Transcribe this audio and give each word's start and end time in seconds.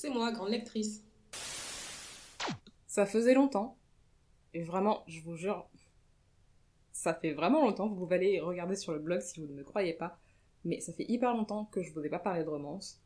C'est 0.00 0.08
moi, 0.08 0.32
grande 0.32 0.48
lectrice. 0.48 1.04
Ça 2.86 3.04
faisait 3.04 3.34
longtemps. 3.34 3.76
Et 4.54 4.62
vraiment, 4.62 5.04
je 5.06 5.20
vous 5.20 5.36
jure, 5.36 5.68
ça 6.90 7.12
fait 7.12 7.34
vraiment 7.34 7.60
longtemps. 7.60 7.86
Vous 7.86 7.96
pouvez 7.96 8.16
aller 8.16 8.40
regarder 8.40 8.76
sur 8.76 8.94
le 8.94 8.98
blog 8.98 9.20
si 9.20 9.40
vous 9.40 9.46
ne 9.46 9.52
me 9.52 9.62
croyez 9.62 9.92
pas. 9.92 10.18
Mais 10.64 10.80
ça 10.80 10.94
fait 10.94 11.04
hyper 11.06 11.34
longtemps 11.34 11.66
que 11.66 11.82
je 11.82 11.90
ne 11.90 11.94
vous 11.94 12.00
ai 12.02 12.08
pas 12.08 12.18
parlé 12.18 12.44
de 12.44 12.48
romance. 12.48 12.98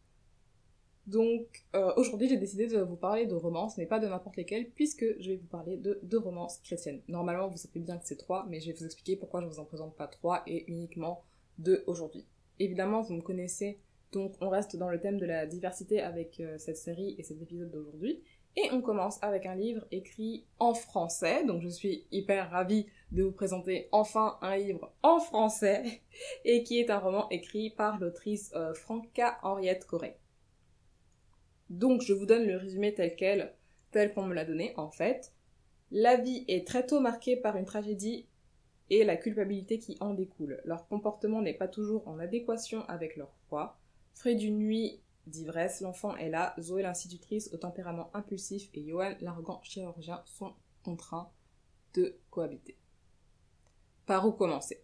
Donc 1.09 1.65
euh, 1.75 1.93
aujourd'hui 1.97 2.29
j'ai 2.29 2.37
décidé 2.37 2.69
de 2.69 2.79
vous 2.79 2.95
parler 2.95 3.27
de 3.27 3.35
romance, 3.35 3.77
mais 3.77 3.87
pas 3.87 3.99
de 3.99 4.07
n'importe 4.07 4.37
lesquelles, 4.37 4.71
puisque 4.71 5.05
je 5.19 5.33
vais 5.33 5.37
vous 5.37 5.49
parler 5.49 5.77
de 5.77 5.99
deux 6.05 6.19
romances 6.19 6.59
chrétiennes. 6.59 7.03
Normalement 7.09 7.49
vous 7.49 7.57
savez 7.57 7.81
bien 7.81 7.99
que 7.99 8.07
c'est 8.07 8.19
trois, 8.19 8.47
mais 8.49 8.61
je 8.61 8.69
vais 8.69 8.73
vous 8.73 8.85
expliquer 8.85 9.17
pourquoi 9.17 9.41
je 9.41 9.47
vous 9.47 9.59
en 9.59 9.65
présente 9.65 9.97
pas 9.97 10.07
trois 10.07 10.45
et 10.47 10.71
uniquement 10.71 11.25
deux 11.59 11.83
aujourd'hui. 11.89 12.25
Évidemment 12.61 13.03
vous 13.03 13.15
me 13.15 13.21
connaissez, 13.21 13.81
donc 14.15 14.35
on 14.41 14.49
reste 14.49 14.77
dans 14.77 14.89
le 14.89 15.01
thème 15.01 15.19
de 15.19 15.27
la 15.27 15.45
diversité 15.45 16.01
avec 16.01 16.41
euh, 16.41 16.57
cette 16.59 16.79
série 16.79 17.15
et 17.19 17.23
cet 17.23 17.43
épisode 17.43 17.71
d'aujourd'hui. 17.71 18.23
Et 18.57 18.71
on 18.71 18.81
commence 18.81 19.21
avec 19.21 19.47
un 19.47 19.57
livre 19.57 19.85
écrit 19.91 20.47
en 20.61 20.75
français, 20.75 21.45
donc 21.45 21.61
je 21.61 21.69
suis 21.69 22.07
hyper 22.13 22.51
ravie 22.51 22.87
de 23.11 23.25
vous 23.25 23.33
présenter 23.33 23.89
enfin 23.91 24.39
un 24.43 24.57
livre 24.57 24.93
en 25.03 25.19
français, 25.19 26.03
et 26.45 26.63
qui 26.63 26.79
est 26.79 26.91
un 26.91 27.01
roman 27.01 27.29
écrit 27.31 27.71
par 27.71 27.99
l'autrice 27.99 28.53
euh, 28.55 28.73
Franca 28.73 29.39
Henriette 29.43 29.85
Corée. 29.87 30.17
Donc 31.69 32.03
je 32.03 32.13
vous 32.13 32.27
donne 32.27 32.47
le 32.47 32.57
résumé 32.57 32.95
tel 32.95 33.17
quel, 33.17 33.55
tel 33.91 34.15
qu'on 34.15 34.23
me 34.23 34.35
l'a 34.35 34.45
donné 34.45 34.73
en 34.77 34.91
fait. 34.91 35.33
La 35.91 36.17
vie 36.17 36.45
est 36.47 36.67
très 36.67 36.87
tôt 36.87 37.01
marquée 37.01 37.37
par 37.37 37.57
une 37.57 37.65
tragédie 37.65 38.29
et 38.91 39.03
la 39.03 39.17
culpabilité 39.17 39.79
qui 39.79 39.97
en 40.01 40.15
découle. 40.15 40.61
Leur 40.65 40.87
comportement 40.87 41.43
n'est 41.43 41.55
pas 41.55 41.69
toujours 41.69 42.07
en 42.07 42.21
adéquation 42.21 42.85
avec 42.87 43.17
leur 43.17 43.33
foi. 43.49 43.79
Frais 44.15 44.35
d'une 44.35 44.59
nuit 44.59 45.01
d'ivresse, 45.27 45.81
l'enfant 45.81 46.17
est 46.17 46.29
là, 46.29 46.55
Zoé 46.61 46.83
l'institutrice 46.83 47.51
au 47.53 47.57
tempérament 47.57 48.11
impulsif 48.15 48.69
et 48.75 48.87
Johan 48.87 49.15
l'arrogant 49.21 49.61
chirurgien 49.63 50.23
sont 50.27 50.55
contraints 50.85 51.31
de 51.95 52.19
cohabiter. 52.31 52.77
Par 54.07 54.27
où 54.27 54.33
commencer? 54.33 54.83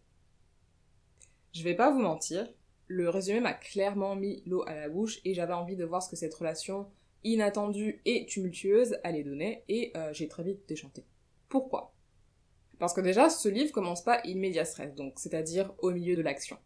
Je 1.53 1.62
vais 1.62 1.75
pas 1.75 1.91
vous 1.91 2.00
mentir, 2.00 2.48
le 2.87 3.09
résumé 3.09 3.41
m'a 3.41 3.53
clairement 3.53 4.17
mis 4.17 4.42
l'eau 4.47 4.62
à 4.67 4.75
la 4.75 4.89
bouche 4.89 5.20
et 5.25 5.34
j'avais 5.34 5.53
envie 5.53 5.77
de 5.77 5.84
voir 5.84 6.03
ce 6.03 6.11
que 6.11 6.17
cette 6.17 6.34
relation 6.34 6.91
inattendue 7.22 8.00
et 8.05 8.27
tumultueuse 8.27 8.98
allait 9.05 9.25
donner 9.25 9.65
et 9.69 9.92
euh, 9.97 10.12
j'ai 10.12 10.28
très 10.28 10.42
vite 10.42 10.69
déchanté. 10.69 11.05
Pourquoi? 11.48 11.94
Parce 12.78 12.94
que 12.94 13.00
déjà, 13.00 13.28
ce 13.28 13.48
livre 13.48 13.72
commence 13.72 14.03
pas 14.03 14.22
immédiat 14.25 14.65
stress, 14.65 14.94
donc 14.94 15.19
c'est-à-dire 15.19 15.72
au 15.78 15.91
milieu 15.91 16.17
de 16.17 16.22
l'action 16.22 16.56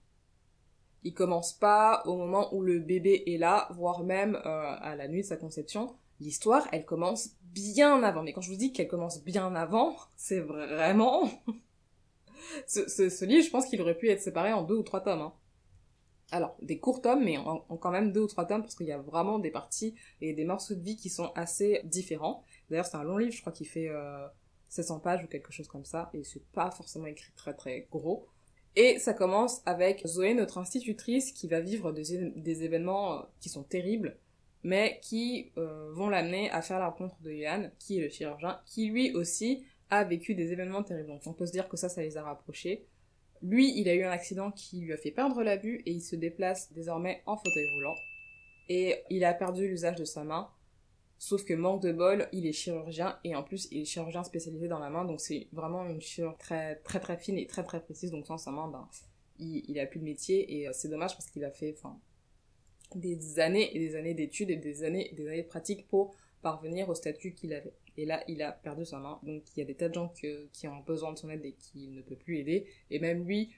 il 1.04 1.12
commence 1.12 1.52
pas 1.52 2.02
au 2.06 2.16
moment 2.16 2.52
où 2.54 2.62
le 2.62 2.80
bébé 2.80 3.22
est 3.26 3.36
là, 3.36 3.68
voire 3.72 4.02
même 4.02 4.36
euh, 4.36 4.76
à 4.80 4.96
la 4.96 5.06
nuit 5.06 5.20
de 5.20 5.26
sa 5.26 5.36
conception. 5.36 5.94
L'histoire, 6.18 6.66
elle 6.72 6.86
commence 6.86 7.30
bien 7.42 8.02
avant. 8.02 8.22
Mais 8.22 8.32
quand 8.32 8.40
je 8.40 8.50
vous 8.50 8.56
dis 8.56 8.72
qu'elle 8.72 8.88
commence 8.88 9.22
bien 9.22 9.54
avant, 9.54 9.96
c'est 10.16 10.40
vraiment... 10.40 11.28
ce, 12.66 13.24
livre, 13.24 13.44
je 13.44 13.50
pense 13.50 13.66
qu'il 13.66 13.80
aurait 13.82 13.98
pu 13.98 14.08
être 14.08 14.22
séparé 14.22 14.52
en 14.52 14.62
deux 14.62 14.76
ou 14.76 14.82
trois 14.82 15.02
tomes. 15.02 15.20
Hein. 15.20 15.34
Alors, 16.30 16.56
des 16.62 16.78
courts 16.78 17.02
tomes, 17.02 17.22
mais 17.22 17.36
en, 17.36 17.58
quand 17.76 17.90
même 17.90 18.10
deux 18.10 18.22
ou 18.22 18.26
trois 18.26 18.46
tomes, 18.46 18.62
parce 18.62 18.74
qu'il 18.74 18.86
y 18.86 18.92
a 18.92 18.98
vraiment 18.98 19.38
des 19.38 19.50
parties 19.50 19.94
et 20.22 20.32
des 20.32 20.44
morceaux 20.44 20.74
de 20.74 20.80
vie 20.80 20.96
qui 20.96 21.10
sont 21.10 21.32
assez 21.34 21.82
différents. 21.84 22.44
D'ailleurs, 22.70 22.86
c'est 22.86 22.96
un 22.96 23.04
long 23.04 23.18
livre, 23.18 23.34
je 23.34 23.42
crois 23.42 23.52
qu'il 23.52 23.68
fait 23.68 23.90
700 24.70 24.96
euh, 24.96 24.98
pages 25.00 25.24
ou 25.24 25.26
quelque 25.28 25.52
chose 25.52 25.68
comme 25.68 25.84
ça, 25.84 26.08
et 26.14 26.24
c'est 26.24 26.44
pas 26.52 26.70
forcément 26.70 27.06
écrit 27.06 27.30
très 27.36 27.52
très 27.52 27.88
gros. 27.90 28.26
Et 28.76 28.98
ça 28.98 29.14
commence 29.14 29.62
avec 29.66 30.04
Zoé, 30.06 30.34
notre 30.34 30.58
institutrice, 30.58 31.32
qui 31.32 31.46
va 31.46 31.60
vivre 31.60 31.92
des, 31.92 32.64
événements 32.64 33.14
euh, 33.14 33.22
qui 33.40 33.48
sont 33.48 33.62
terribles, 33.62 34.16
mais 34.64 34.98
qui 35.02 35.52
euh, 35.58 35.92
vont 35.92 36.08
l'amener 36.08 36.50
à 36.50 36.60
faire 36.60 36.80
la 36.80 36.88
rencontre 36.88 37.16
de 37.22 37.30
Yann, 37.30 37.70
qui 37.78 37.98
est 37.98 38.02
le 38.02 38.08
chirurgien, 38.08 38.60
qui 38.66 38.86
lui 38.88 39.12
aussi 39.12 39.64
a 39.90 40.02
vécu 40.02 40.34
des 40.34 40.52
événements 40.52 40.82
terribles. 40.82 41.08
Donc 41.08 41.22
on 41.26 41.32
peut 41.32 41.46
se 41.46 41.52
dire 41.52 41.68
que 41.68 41.76
ça, 41.76 41.88
ça 41.88 42.02
les 42.02 42.16
a 42.16 42.24
rapprochés. 42.24 42.84
Lui, 43.42 43.78
il 43.78 43.88
a 43.88 43.94
eu 43.94 44.02
un 44.02 44.10
accident 44.10 44.50
qui 44.50 44.80
lui 44.80 44.92
a 44.92 44.96
fait 44.96 45.10
perdre 45.10 45.42
la 45.42 45.56
vue 45.56 45.82
et 45.86 45.92
il 45.92 46.00
se 46.00 46.16
déplace 46.16 46.72
désormais 46.72 47.22
en 47.26 47.36
fauteuil 47.36 47.66
roulant. 47.74 47.94
Et 48.68 49.02
il 49.10 49.24
a 49.24 49.34
perdu 49.34 49.68
l'usage 49.68 49.96
de 49.96 50.04
sa 50.04 50.24
main 50.24 50.48
Sauf 51.18 51.44
que 51.44 51.54
manque 51.54 51.82
de 51.82 51.92
bol, 51.92 52.28
il 52.32 52.46
est 52.46 52.52
chirurgien 52.52 53.18
et 53.24 53.34
en 53.34 53.42
plus 53.42 53.68
il 53.70 53.82
est 53.82 53.84
chirurgien 53.84 54.24
spécialisé 54.24 54.68
dans 54.68 54.78
la 54.78 54.90
main, 54.90 55.04
donc 55.04 55.20
c'est 55.20 55.48
vraiment 55.52 55.86
une 55.86 56.00
chirurgie 56.00 56.36
très 56.38 56.76
très 56.76 57.00
très 57.00 57.16
fine 57.16 57.38
et 57.38 57.46
très 57.46 57.62
très 57.62 57.80
précise. 57.82 58.10
Donc 58.10 58.26
sans 58.26 58.36
sa 58.36 58.50
main, 58.50 58.68
ben, 58.68 58.88
il, 59.38 59.64
il 59.68 59.78
a 59.78 59.86
plus 59.86 60.00
de 60.00 60.04
métier 60.04 60.58
et 60.58 60.68
euh, 60.68 60.72
c'est 60.74 60.88
dommage 60.88 61.12
parce 61.12 61.30
qu'il 61.30 61.44
a 61.44 61.50
fait 61.50 61.74
des 62.94 63.38
années 63.38 63.74
et 63.74 63.78
des 63.78 63.96
années 63.96 64.14
d'études 64.14 64.50
et 64.50 64.56
des 64.56 64.84
années 64.84 65.10
et 65.10 65.14
des 65.14 65.26
années 65.28 65.42
de 65.42 65.48
pratique 65.48 65.88
pour 65.88 66.14
parvenir 66.42 66.88
au 66.88 66.94
statut 66.94 67.34
qu'il 67.34 67.54
avait. 67.54 67.74
Et 67.96 68.06
là, 68.06 68.22
il 68.28 68.42
a 68.42 68.52
perdu 68.52 68.84
sa 68.84 68.98
main. 68.98 69.18
Donc 69.22 69.42
il 69.54 69.60
y 69.60 69.62
a 69.62 69.66
des 69.66 69.74
tas 69.74 69.88
de 69.88 69.94
gens 69.94 70.12
qui 70.52 70.68
ont 70.68 70.80
besoin 70.80 71.12
de 71.12 71.18
son 71.18 71.30
aide 71.30 71.44
et 71.44 71.52
qu'il 71.52 71.94
ne 71.94 72.02
peut 72.02 72.16
plus 72.16 72.38
aider. 72.38 72.66
Et 72.90 72.98
même 72.98 73.24
lui, 73.24 73.54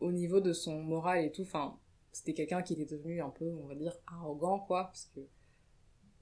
au 0.00 0.12
niveau 0.12 0.40
de 0.40 0.52
son 0.52 0.82
moral 0.82 1.24
et 1.24 1.32
tout, 1.32 1.46
c'était 2.12 2.34
quelqu'un 2.34 2.62
qui 2.62 2.74
était 2.74 2.96
devenu 2.96 3.22
un 3.22 3.30
peu, 3.30 3.56
on 3.62 3.66
va 3.66 3.74
dire, 3.74 3.96
arrogant, 4.06 4.58
quoi, 4.58 4.84
parce 4.84 5.06
que 5.14 5.20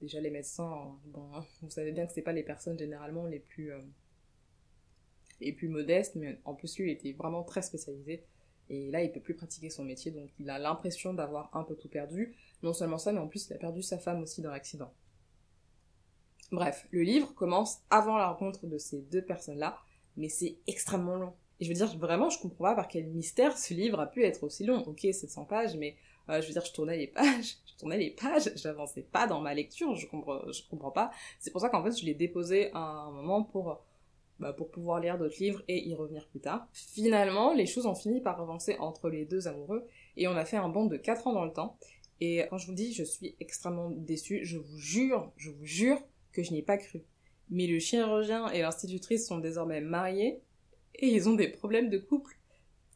déjà 0.01 0.19
les 0.19 0.29
médecins, 0.29 0.97
bon, 1.05 1.29
vous 1.61 1.69
savez 1.69 1.91
bien 1.91 2.05
que 2.05 2.13
c'est 2.13 2.21
pas 2.21 2.33
les 2.33 2.43
personnes 2.43 2.77
généralement 2.77 3.25
les 3.25 3.39
plus 3.39 3.71
euh, 3.71 3.81
les 5.41 5.53
plus 5.53 5.69
modestes, 5.69 6.15
mais 6.15 6.39
en 6.45 6.53
plus 6.53 6.77
lui 6.77 6.89
il 6.89 6.93
était 6.93 7.13
vraiment 7.13 7.43
très 7.43 7.61
spécialisé 7.61 8.23
et 8.69 8.91
là 8.91 9.01
il 9.03 9.11
peut 9.11 9.21
plus 9.21 9.35
pratiquer 9.35 9.69
son 9.69 9.83
métier 9.83 10.11
donc 10.11 10.29
il 10.39 10.49
a 10.49 10.59
l'impression 10.59 11.13
d'avoir 11.13 11.55
un 11.55 11.63
peu 11.63 11.75
tout 11.75 11.89
perdu. 11.89 12.35
Non 12.61 12.73
seulement 12.73 12.97
ça, 12.97 13.11
mais 13.11 13.19
en 13.19 13.27
plus 13.27 13.47
il 13.47 13.53
a 13.53 13.57
perdu 13.57 13.81
sa 13.81 13.97
femme 13.97 14.21
aussi 14.21 14.41
dans 14.41 14.51
l'accident. 14.51 14.93
Bref, 16.51 16.87
le 16.91 17.01
livre 17.03 17.33
commence 17.35 17.79
avant 17.89 18.17
la 18.17 18.27
rencontre 18.27 18.65
de 18.65 18.77
ces 18.77 19.01
deux 19.01 19.21
personnes-là, 19.21 19.77
mais 20.17 20.29
c'est 20.29 20.57
extrêmement 20.67 21.15
long. 21.15 21.33
Et 21.59 21.65
je 21.65 21.69
veux 21.69 21.75
dire, 21.75 21.95
vraiment, 21.97 22.29
je 22.29 22.39
comprends 22.39 22.65
pas 22.65 22.75
par 22.75 22.87
quel 22.87 23.05
mystère 23.07 23.57
ce 23.57 23.73
livre 23.73 23.99
a 23.99 24.07
pu 24.07 24.23
être 24.23 24.43
aussi 24.43 24.65
long. 24.65 24.81
Ok, 24.87 25.01
700 25.01 25.45
pages, 25.45 25.75
mais 25.75 25.95
je 26.29 26.47
veux 26.47 26.53
dire, 26.53 26.65
je 26.65 26.73
tournais 26.73 26.97
les 26.97 27.07
pages, 27.07 27.57
je 27.65 27.77
tournais 27.77 27.97
les 27.97 28.11
pages, 28.11 28.51
j'avançais 28.55 29.01
pas 29.01 29.27
dans 29.27 29.41
ma 29.41 29.53
lecture, 29.53 29.95
je 29.95 30.07
comprends, 30.07 30.41
comprends 30.69 30.91
pas. 30.91 31.11
C'est 31.39 31.51
pour 31.51 31.61
ça 31.61 31.69
qu'en 31.69 31.83
fait, 31.83 31.97
je 31.97 32.05
l'ai 32.05 32.13
déposé 32.13 32.71
à 32.73 32.79
un 32.79 33.11
moment 33.11 33.43
pour, 33.43 33.81
bah, 34.39 34.53
pour 34.53 34.69
pouvoir 34.69 34.99
lire 34.99 35.17
d'autres 35.17 35.39
livres 35.39 35.61
et 35.67 35.87
y 35.87 35.93
revenir 35.95 36.27
plus 36.27 36.39
tard. 36.39 36.67
Finalement, 36.73 37.53
les 37.53 37.65
choses 37.65 37.85
ont 37.85 37.95
fini 37.95 38.21
par 38.21 38.39
avancer 38.41 38.75
entre 38.79 39.09
les 39.09 39.25
deux 39.25 39.47
amoureux 39.47 39.85
et 40.17 40.27
on 40.27 40.35
a 40.35 40.45
fait 40.45 40.57
un 40.57 40.69
bond 40.69 40.85
de 40.85 40.97
4 40.97 41.27
ans 41.27 41.33
dans 41.33 41.45
le 41.45 41.53
temps. 41.53 41.77
Et 42.21 42.43
quand 42.49 42.57
je 42.57 42.67
vous 42.67 42.73
dis, 42.73 42.93
je 42.93 43.03
suis 43.03 43.35
extrêmement 43.39 43.89
déçue, 43.89 44.43
je 44.43 44.57
vous 44.57 44.77
jure, 44.77 45.31
je 45.37 45.49
vous 45.49 45.65
jure 45.65 46.01
que 46.31 46.43
je 46.43 46.51
n'y 46.51 46.59
ai 46.59 46.63
pas 46.63 46.77
cru. 46.77 47.01
Mais 47.49 47.65
le 47.65 47.79
chirurgien 47.79 48.49
et 48.49 48.61
l'institutrice 48.61 49.27
sont 49.27 49.39
désormais 49.39 49.81
mariés 49.81 50.41
et 50.95 51.07
ils 51.07 51.27
ont 51.29 51.33
des 51.33 51.47
problèmes 51.47 51.89
de 51.89 51.97
couple 51.97 52.38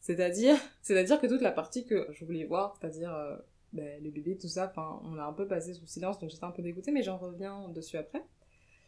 c'est-à-dire, 0.04 0.56
c'est-à-dire 0.82 1.18
que 1.18 1.26
toute 1.26 1.40
la 1.40 1.50
partie 1.50 1.86
que 1.86 2.06
je 2.12 2.26
voulais 2.26 2.44
voir, 2.44 2.76
c'est-à-dire 2.78 3.12
euh, 3.14 3.36
ben, 3.72 4.02
le 4.04 4.10
bébé, 4.10 4.36
tout 4.36 4.48
ça, 4.48 4.68
enfin, 4.70 5.00
on 5.04 5.16
a 5.16 5.24
un 5.24 5.32
peu 5.32 5.48
passé 5.48 5.72
sous 5.72 5.86
silence, 5.86 6.18
donc 6.18 6.28
j'étais 6.28 6.44
un 6.44 6.50
peu 6.50 6.60
dégoûtée, 6.60 6.92
mais 6.92 7.02
j'en 7.02 7.16
reviens 7.16 7.70
dessus 7.70 7.96
après. 7.96 8.22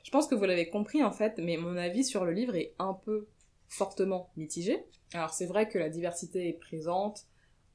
Je 0.05 0.11
pense 0.11 0.29
que 0.29 0.35
vous 0.35 0.45
l'avez 0.45 0.69
compris 0.69 1.03
en 1.03 1.11
fait, 1.11 1.39
mais 1.39 1.57
mon 1.57 1.79
avis 1.79 2.05
sur 2.05 2.27
le 2.27 2.33
livre 2.33 2.55
est 2.55 2.75
un 2.79 2.93
peu 2.93 3.29
fortement 3.67 4.31
mitigé. 4.37 4.85
Alors 5.15 5.33
c'est 5.33 5.47
vrai 5.47 5.71
que 5.71 5.79
la 5.79 5.89
diversité 5.89 6.49
est 6.49 6.53
présente. 6.53 7.25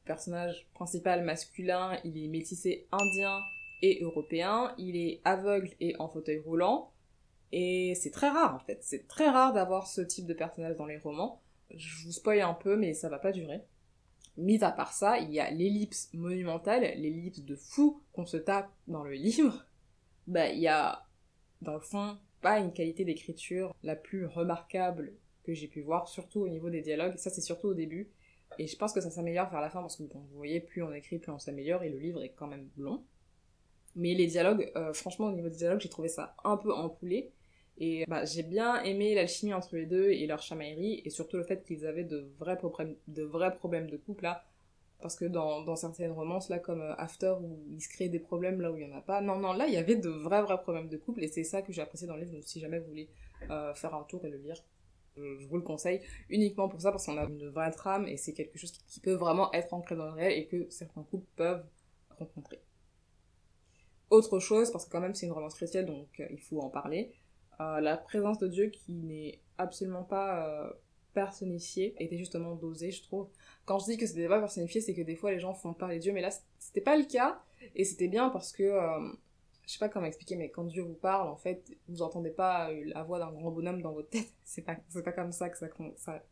Le 0.03 0.07
personnage 0.09 0.67
principal 0.75 1.23
masculin, 1.23 1.99
il 2.03 2.23
est 2.23 2.27
métissé 2.27 2.87
indien 2.91 3.39
et 3.81 4.03
européen. 4.03 4.75
Il 4.77 4.95
est 4.95 5.19
aveugle 5.25 5.71
et 5.79 5.95
en 5.97 6.07
fauteuil 6.07 6.37
roulant. 6.37 6.91
Et 7.51 7.95
c'est 7.95 8.11
très 8.11 8.29
rare 8.29 8.53
en 8.55 8.59
fait. 8.59 8.77
C'est 8.83 9.07
très 9.07 9.29
rare 9.29 9.51
d'avoir 9.51 9.87
ce 9.87 10.01
type 10.01 10.27
de 10.27 10.35
personnage 10.35 10.77
dans 10.77 10.85
les 10.85 10.97
romans. 10.99 11.41
Je 11.75 12.05
vous 12.05 12.11
spoil 12.11 12.41
un 12.41 12.53
peu, 12.53 12.75
mais 12.77 12.93
ça 12.93 13.09
va 13.09 13.19
pas 13.19 13.31
durer. 13.31 13.61
Mis 14.37 14.63
à 14.63 14.71
part 14.71 14.93
ça, 14.93 15.19
il 15.19 15.31
y 15.31 15.39
a 15.39 15.51
l'ellipse 15.51 16.09
monumentale, 16.13 16.81
l'ellipse 16.97 17.41
de 17.41 17.55
fou 17.55 18.01
qu'on 18.13 18.25
se 18.25 18.37
tape 18.37 18.71
dans 18.87 19.03
le 19.03 19.13
livre. 19.13 19.65
Bah, 20.27 20.49
il 20.49 20.59
y 20.59 20.67
a, 20.67 21.03
dans 21.61 21.73
le 21.73 21.79
fond, 21.81 22.15
pas 22.41 22.59
une 22.59 22.71
qualité 22.71 23.03
d'écriture 23.03 23.75
la 23.81 23.95
plus 23.95 24.27
remarquable 24.27 25.13
que 25.43 25.53
j'ai 25.53 25.67
pu 25.67 25.81
voir, 25.81 26.07
surtout 26.07 26.41
au 26.41 26.47
niveau 26.47 26.69
des 26.69 26.81
dialogues. 26.81 27.17
Ça, 27.17 27.31
c'est 27.31 27.41
surtout 27.41 27.69
au 27.69 27.73
début. 27.73 28.11
Et 28.59 28.67
je 28.67 28.77
pense 28.77 28.93
que 28.93 29.01
ça 29.01 29.09
s'améliore 29.09 29.49
vers 29.49 29.61
la 29.61 29.69
fin 29.69 29.81
parce 29.81 29.95
que, 29.95 30.03
bon, 30.03 30.19
vous 30.19 30.37
voyez, 30.37 30.59
plus 30.59 30.83
on 30.83 30.93
écrit, 30.93 31.17
plus 31.17 31.31
on 31.31 31.39
s'améliore 31.39 31.83
et 31.83 31.89
le 31.89 31.97
livre 31.97 32.21
est 32.23 32.33
quand 32.33 32.47
même 32.47 32.69
long. 32.77 33.03
Mais 33.95 34.13
les 34.13 34.27
dialogues, 34.27 34.71
euh, 34.75 34.93
franchement, 34.93 35.27
au 35.27 35.31
niveau 35.31 35.49
des 35.49 35.57
dialogues, 35.57 35.81
j'ai 35.81 35.89
trouvé 35.89 36.07
ça 36.07 36.35
un 36.43 36.57
peu 36.57 36.73
empoulé. 36.73 37.31
Et 37.83 38.05
bah, 38.07 38.25
j'ai 38.25 38.43
bien 38.43 38.79
aimé 38.83 39.15
l'alchimie 39.15 39.55
entre 39.55 39.75
les 39.75 39.87
deux 39.87 40.11
et 40.11 40.27
leur 40.27 40.43
chamaillerie, 40.43 41.01
et 41.03 41.09
surtout 41.09 41.37
le 41.37 41.43
fait 41.43 41.63
qu'ils 41.63 41.87
avaient 41.87 42.03
de 42.03 42.29
vrais, 42.37 42.55
problèmes, 42.55 42.95
de 43.07 43.23
vrais 43.23 43.55
problèmes 43.55 43.89
de 43.89 43.97
couple 43.97 44.21
là. 44.21 44.45
Parce 45.01 45.15
que 45.15 45.25
dans, 45.25 45.63
dans 45.63 45.75
certaines 45.75 46.11
romances, 46.11 46.49
là, 46.49 46.59
comme 46.59 46.81
euh, 46.81 46.93
After, 46.97 47.33
où 47.41 47.59
ils 47.71 47.81
se 47.81 47.89
créent 47.89 48.07
des 48.07 48.19
problèmes 48.19 48.61
là 48.61 48.71
où 48.71 48.77
il 48.77 48.85
n'y 48.85 48.93
en 48.93 48.95
a 48.95 49.01
pas. 49.01 49.19
Non, 49.19 49.39
non, 49.39 49.53
là, 49.53 49.65
il 49.65 49.73
y 49.73 49.77
avait 49.77 49.95
de 49.95 50.09
vrais, 50.09 50.43
vrais 50.43 50.61
problèmes 50.61 50.89
de 50.89 50.97
couple, 50.97 51.23
et 51.23 51.27
c'est 51.27 51.43
ça 51.43 51.63
que 51.63 51.73
j'ai 51.73 51.81
apprécié 51.81 52.05
dans 52.05 52.13
le 52.13 52.21
livre. 52.21 52.33
Donc, 52.33 52.43
si 52.43 52.59
jamais 52.59 52.77
vous 52.77 52.85
voulez 52.85 53.09
euh, 53.49 53.73
faire 53.73 53.95
un 53.95 54.03
tour 54.03 54.23
et 54.25 54.29
le 54.29 54.37
lire, 54.37 54.63
je, 55.17 55.47
vous 55.47 55.55
le 55.55 55.63
conseille 55.63 56.01
uniquement 56.29 56.69
pour 56.69 56.79
ça, 56.79 56.91
parce 56.91 57.07
qu'on 57.07 57.17
a 57.17 57.23
une 57.23 57.49
vraie 57.49 57.71
trame, 57.71 58.07
et 58.07 58.15
c'est 58.15 58.33
quelque 58.33 58.59
chose 58.59 58.71
qui, 58.71 58.99
peut 58.99 59.15
vraiment 59.15 59.51
être 59.53 59.73
ancré 59.73 59.95
dans 59.95 60.05
le 60.05 60.13
réel, 60.13 60.37
et 60.37 60.45
que 60.45 60.69
certains 60.69 61.01
couples 61.01 61.25
peuvent 61.35 61.65
rencontrer. 62.19 62.61
autre 64.11 64.37
chose, 64.37 64.71
parce 64.71 64.85
que 64.85 64.91
quand 64.91 65.01
même 65.01 65.15
c'est 65.15 65.25
une 65.25 65.31
romance 65.31 65.55
chrétienne, 65.55 65.87
donc 65.87 66.19
euh, 66.19 66.27
il 66.29 66.39
faut 66.39 66.61
en 66.61 66.69
parler. 66.69 67.11
Euh, 67.59 67.79
la 67.81 67.97
présence 67.97 68.39
de 68.39 68.47
Dieu 68.47 68.67
qui 68.67 68.93
n'est 68.93 69.39
absolument 69.57 70.03
pas 70.03 70.47
euh, 70.47 70.71
personnifiée 71.13 71.95
était 71.99 72.17
justement 72.17 72.55
dosée, 72.55 72.91
je 72.91 73.03
trouve. 73.03 73.27
Quand 73.65 73.79
je 73.79 73.85
dis 73.85 73.97
que 73.97 74.07
c'était 74.07 74.27
pas 74.27 74.39
personnifié, 74.39 74.81
c'est 74.81 74.93
que 74.93 75.01
des 75.01 75.15
fois 75.15 75.31
les 75.31 75.39
gens 75.39 75.53
font 75.53 75.73
parler 75.73 75.99
Dieu, 75.99 76.13
mais 76.13 76.21
là 76.21 76.29
c'était 76.57 76.81
pas 76.81 76.97
le 76.97 77.03
cas, 77.03 77.41
et 77.75 77.83
c'était 77.83 78.07
bien 78.07 78.29
parce 78.29 78.51
que 78.51 78.71
je 79.67 79.73
sais 79.73 79.79
pas 79.79 79.89
comment 79.89 80.05
expliquer, 80.05 80.35
mais 80.35 80.49
quand 80.49 80.63
Dieu 80.63 80.81
vous 80.81 80.95
parle, 80.95 81.29
en 81.29 81.35
fait, 81.35 81.77
vous 81.87 82.01
entendez 82.01 82.31
pas 82.31 82.71
la 82.71 83.03
voix 83.03 83.19
d'un 83.19 83.31
grand 83.31 83.51
bonhomme 83.51 83.81
dans 83.81 83.93
votre 83.93 84.09
tête. 84.09 84.33
C'est 84.43 84.63
pas, 84.63 84.75
pas 84.75 85.11
comme 85.11 85.31
ça 85.31 85.49
que 85.49 85.57
ça, 85.57 85.67
ça 85.95 86.23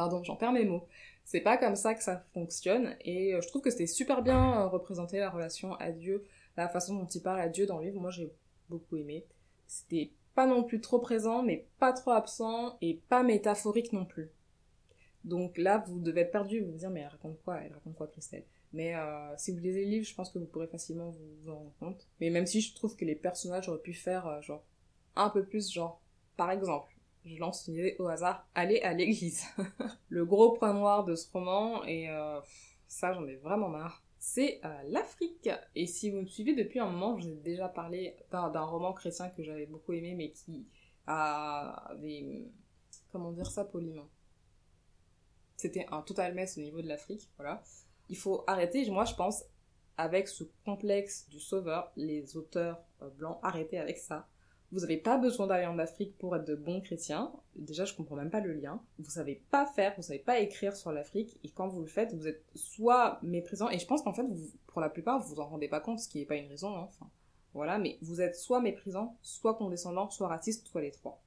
pardon, 0.00 0.22
j'en 0.24 0.36
perds 0.36 0.52
mes 0.52 0.64
mots. 0.64 0.86
C'est 1.24 1.42
pas 1.42 1.58
comme 1.58 1.76
ça 1.76 1.94
que 1.94 2.02
ça 2.02 2.24
fonctionne, 2.32 2.96
et 3.02 3.34
euh, 3.34 3.42
je 3.42 3.48
trouve 3.48 3.60
que 3.60 3.70
c'était 3.70 3.86
super 3.86 4.22
bien 4.22 4.62
euh, 4.62 4.68
représenté 4.68 5.18
la 5.18 5.28
relation 5.28 5.74
à 5.74 5.92
Dieu, 5.92 6.24
la 6.56 6.68
façon 6.68 6.94
dont 6.94 7.06
il 7.06 7.22
parle 7.22 7.40
à 7.40 7.48
Dieu 7.48 7.66
dans 7.66 7.78
le 7.78 7.84
livre. 7.84 8.00
Moi, 8.00 8.10
j'ai 8.10 8.32
beaucoup 8.70 8.96
aimé. 8.96 9.26
C'était 9.70 10.10
pas 10.34 10.48
non 10.48 10.64
plus 10.64 10.80
trop 10.80 10.98
présent, 10.98 11.44
mais 11.44 11.68
pas 11.78 11.92
trop 11.92 12.10
absent, 12.10 12.76
et 12.80 13.00
pas 13.08 13.22
métaphorique 13.22 13.92
non 13.92 14.04
plus. 14.04 14.32
Donc 15.22 15.56
là, 15.58 15.84
vous 15.86 16.00
devez 16.00 16.22
être 16.22 16.32
perdu, 16.32 16.60
vous 16.60 16.72
vous 16.72 16.78
dire, 16.78 16.90
mais 16.90 17.02
elle 17.02 17.06
raconte 17.06 17.40
quoi? 17.44 17.58
Elle 17.62 17.72
raconte 17.72 17.94
quoi, 17.94 18.08
Christelle? 18.08 18.44
Mais 18.72 18.96
euh, 18.96 19.32
si 19.36 19.52
vous 19.52 19.60
lisez 19.60 19.84
le 19.84 19.90
livre, 19.90 20.04
je 20.04 20.12
pense 20.12 20.30
que 20.30 20.40
vous 20.40 20.46
pourrez 20.46 20.66
facilement 20.66 21.10
vous, 21.10 21.50
en 21.50 21.54
rendre 21.54 21.72
compte. 21.78 22.08
Mais 22.20 22.30
même 22.30 22.46
si 22.46 22.60
je 22.60 22.74
trouve 22.74 22.96
que 22.96 23.04
les 23.04 23.14
personnages 23.14 23.68
auraient 23.68 23.78
pu 23.78 23.94
faire 23.94 24.26
euh, 24.26 24.40
genre 24.40 24.64
un 25.14 25.30
peu 25.30 25.44
plus 25.44 25.70
genre, 25.70 26.02
par 26.36 26.50
exemple, 26.50 26.92
je 27.24 27.36
lance 27.36 27.68
une 27.68 27.74
idée 27.74 27.94
au 28.00 28.08
hasard, 28.08 28.48
aller 28.56 28.80
à 28.80 28.92
l'église. 28.92 29.44
le 30.08 30.24
gros 30.24 30.50
point 30.50 30.74
noir 30.74 31.04
de 31.04 31.14
ce 31.14 31.30
roman, 31.30 31.84
et 31.84 32.08
euh, 32.08 32.40
ça 32.88 33.12
j'en 33.12 33.24
ai 33.28 33.36
vraiment 33.36 33.68
marre, 33.68 34.02
c'est 34.20 34.60
l'Afrique. 34.86 35.50
Et 35.74 35.86
si 35.86 36.10
vous 36.10 36.20
me 36.20 36.26
suivez 36.26 36.54
depuis 36.54 36.78
un 36.78 36.88
moment, 36.88 37.18
je 37.18 37.26
vous 37.26 37.32
ai 37.32 37.40
déjà 37.40 37.68
parlé 37.68 38.16
d'un 38.30 38.62
roman 38.62 38.92
chrétien 38.92 39.30
que 39.30 39.42
j'avais 39.42 39.66
beaucoup 39.66 39.92
aimé, 39.92 40.14
mais 40.14 40.30
qui 40.30 40.66
a 41.08 41.92
des... 41.98 42.48
Comment 43.10 43.32
dire 43.32 43.50
ça 43.50 43.64
poliment 43.64 44.08
C'était 45.56 45.86
un 45.90 46.02
total 46.02 46.34
mess 46.34 46.56
au 46.58 46.60
niveau 46.60 46.80
de 46.80 46.86
l'Afrique, 46.86 47.28
voilà 47.36 47.64
il 48.10 48.16
faut 48.16 48.44
arrêter, 48.46 48.90
moi 48.90 49.04
je 49.04 49.14
pense, 49.14 49.44
avec 49.96 50.28
ce 50.28 50.44
complexe 50.64 51.28
du 51.30 51.40
sauveur, 51.40 51.90
les 51.96 52.36
auteurs 52.36 52.82
euh, 53.02 53.08
blancs, 53.10 53.38
arrêtez 53.42 53.78
avec 53.78 53.98
ça. 53.98 54.28
Vous 54.72 54.80
n'avez 54.80 54.98
pas 54.98 55.18
besoin 55.18 55.46
d'aller 55.46 55.66
en 55.66 55.78
Afrique 55.78 56.16
pour 56.18 56.36
être 56.36 56.44
de 56.44 56.54
bons 56.54 56.80
chrétiens. 56.80 57.32
Déjà, 57.56 57.84
je 57.84 57.94
comprends 57.94 58.14
même 58.14 58.30
pas 58.30 58.40
le 58.40 58.52
lien. 58.52 58.80
Vous 58.98 59.10
savez 59.10 59.42
pas 59.50 59.66
faire, 59.66 59.94
vous 59.96 60.02
savez 60.02 60.20
pas 60.20 60.38
écrire 60.38 60.76
sur 60.76 60.92
l'Afrique, 60.92 61.38
et 61.42 61.50
quand 61.50 61.68
vous 61.68 61.80
le 61.80 61.88
faites, 61.88 62.14
vous 62.14 62.28
êtes 62.28 62.44
soit 62.54 63.18
méprisant, 63.22 63.68
et 63.68 63.78
je 63.78 63.86
pense 63.86 64.02
qu'en 64.02 64.12
fait, 64.12 64.26
pour 64.68 64.80
la 64.80 64.88
plupart, 64.88 65.20
vous 65.20 65.34
vous 65.34 65.40
en 65.40 65.48
rendez 65.48 65.68
pas 65.68 65.80
compte, 65.80 65.98
ce 65.98 66.08
qui 66.08 66.18
n'est 66.18 66.26
pas 66.26 66.36
une 66.36 66.48
raison, 66.48 66.76
hein, 66.76 66.86
enfin, 66.88 67.10
voilà, 67.52 67.78
mais 67.78 67.98
vous 68.00 68.20
êtes 68.20 68.36
soit 68.36 68.60
méprisant, 68.60 69.16
soit 69.22 69.54
condescendant, 69.54 70.08
soit 70.08 70.28
raciste, 70.28 70.68
soit 70.68 70.82
les 70.82 70.92
trois. 70.92 71.20